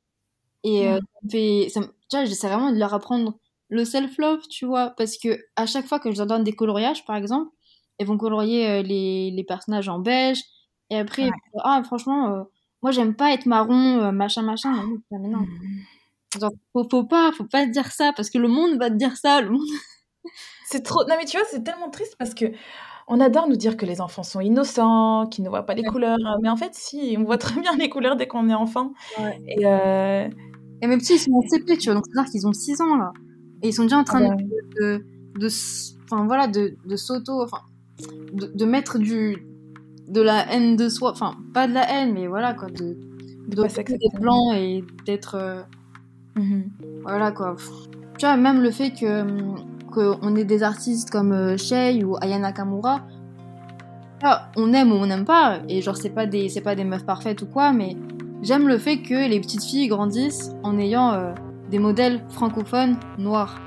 Et 0.64 0.88
euh, 0.88 0.96
ça 0.98 1.20
me 1.24 1.30
fait, 1.30 1.68
ça 1.70 1.80
me- 1.80 1.86
tu 1.86 2.16
vois, 2.16 2.24
j'essaie 2.24 2.48
vraiment 2.48 2.72
de 2.72 2.78
leur 2.78 2.94
apprendre 2.94 3.38
le 3.70 3.84
self-love, 3.84 4.42
tu 4.48 4.66
vois, 4.66 4.90
parce 4.90 5.18
que 5.18 5.38
à 5.56 5.66
chaque 5.66 5.86
fois 5.86 5.98
que 6.00 6.12
je 6.12 6.18
leur 6.18 6.26
donne 6.26 6.44
des 6.44 6.54
coloriages, 6.54 7.04
par 7.06 7.16
exemple, 7.16 7.50
elles 7.98 8.06
vont 8.06 8.18
colorier 8.18 8.68
euh, 8.70 8.82
les, 8.82 9.30
les 9.30 9.44
personnages 9.44 9.88
en 9.88 9.98
beige. 10.00 10.42
Et 10.90 10.98
après, 10.98 11.24
Ouais. 11.24 11.30
ah, 11.64 11.82
franchement, 11.84 12.28
euh, 12.34 12.42
moi, 12.82 12.92
j'aime 12.92 13.14
pas 13.16 13.32
être 13.32 13.46
marron, 13.46 14.12
machin, 14.12 14.42
machin. 14.42 14.72
Mais 15.10 15.28
non, 15.28 15.46
genre, 16.40 16.52
faut, 16.72 16.86
faut 16.90 17.04
pas, 17.04 17.32
faut 17.32 17.44
pas 17.44 17.66
dire 17.66 17.90
ça, 17.92 18.12
parce 18.14 18.30
que 18.30 18.38
le 18.38 18.48
monde 18.48 18.78
va 18.78 18.90
te 18.90 18.96
dire 18.96 19.16
ça, 19.16 19.40
le 19.40 19.50
monde. 19.50 19.66
C'est 20.66 20.82
trop. 20.82 21.04
Non, 21.08 21.16
mais 21.18 21.24
tu 21.26 21.36
vois, 21.36 21.46
c'est 21.50 21.62
tellement 21.62 21.90
triste 21.90 22.16
parce 22.18 22.34
que 22.34 22.46
on 23.08 23.20
adore 23.20 23.48
nous 23.48 23.56
dire 23.56 23.76
que 23.76 23.86
les 23.86 24.00
enfants 24.00 24.22
sont 24.22 24.40
innocents, 24.40 25.26
qu'ils 25.26 25.44
ne 25.44 25.48
voient 25.50 25.64
pas 25.66 25.74
les 25.74 25.82
Ouais. 25.82 25.88
couleurs. 25.88 26.18
Mais 26.42 26.48
en 26.48 26.56
fait, 26.56 26.70
si, 26.74 27.16
on 27.18 27.24
voit 27.24 27.38
très 27.38 27.60
bien 27.60 27.76
les 27.76 27.88
couleurs 27.88 28.16
dès 28.16 28.26
qu'on 28.26 28.48
est 28.48 28.54
enfant. 28.54 28.92
Ouais. 29.18 29.40
Et 29.48 29.66
euh, 29.66 30.28
Et 30.82 30.86
mes 30.86 30.96
petits, 30.98 31.14
ils 31.14 31.18
sont 31.18 31.32
en 31.32 31.42
CP, 31.42 31.78
tu 31.78 31.86
vois, 31.86 31.94
donc 31.94 32.04
c'est-à-dire 32.06 32.30
qu'ils 32.30 32.46
ont 32.46 32.52
6 32.52 32.80
ans, 32.80 32.96
là. 32.96 33.12
Et 33.62 33.68
ils 33.68 33.72
sont 33.72 33.84
déjà 33.84 33.98
en 33.98 34.04
train 34.04 34.24
ah 34.24 34.28
bah, 34.36 34.42
de, 34.80 35.04
de, 35.38 35.48
enfin 36.04 36.26
voilà, 36.26 36.46
de, 36.48 36.76
de 36.84 36.96
s'auto, 36.96 37.42
enfin, 37.42 37.60
de, 38.32 38.46
de 38.54 38.64
mettre 38.66 38.98
du, 38.98 39.46
de 40.08 40.20
la 40.20 40.52
haine 40.52 40.76
de 40.76 40.88
soi, 40.88 41.12
enfin, 41.12 41.36
pas 41.54 41.66
de 41.66 41.72
la 41.74 41.90
haine, 41.90 42.12
mais 42.12 42.26
voilà, 42.26 42.52
quoi, 42.54 42.68
de, 42.68 42.98
de 43.48 43.62
d'être 43.62 44.20
blanc 44.20 44.52
et 44.52 44.84
d'être, 45.06 45.36
euh, 45.36 45.62
Mhm. 46.36 46.70
voilà, 47.02 47.32
quoi. 47.32 47.56
Tu 48.18 48.26
vois, 48.26 48.36
même 48.36 48.60
le 48.62 48.70
fait 48.70 48.90
que, 48.90 49.22
hum, 49.22 49.56
qu'on 49.94 50.36
ait 50.36 50.44
des 50.44 50.62
artistes 50.62 51.10
comme 51.10 51.32
euh, 51.32 51.56
Shay 51.56 52.02
ou 52.04 52.16
Aya 52.20 52.38
Nakamura, 52.38 53.02
ah, 54.22 54.48
on 54.56 54.72
aime 54.72 54.90
ou 54.92 54.96
on 54.96 55.06
n'aime 55.06 55.24
pas, 55.24 55.60
et 55.68 55.82
genre, 55.82 55.96
c'est 55.96 56.10
pas 56.10 56.26
des, 56.26 56.48
c'est 56.48 56.60
pas 56.60 56.74
des 56.74 56.84
meufs 56.84 57.04
parfaites 57.04 57.42
ou 57.42 57.46
quoi, 57.46 57.72
mais 57.72 57.96
j'aime 58.42 58.68
le 58.68 58.78
fait 58.78 58.98
que 58.98 59.28
les 59.28 59.40
petites 59.40 59.64
filles 59.64 59.88
grandissent 59.88 60.52
en 60.62 60.78
ayant 60.78 61.12
euh, 61.12 61.32
des 61.70 61.78
modèles 61.78 62.22
francophones 62.30 62.96
noirs. 63.18 63.60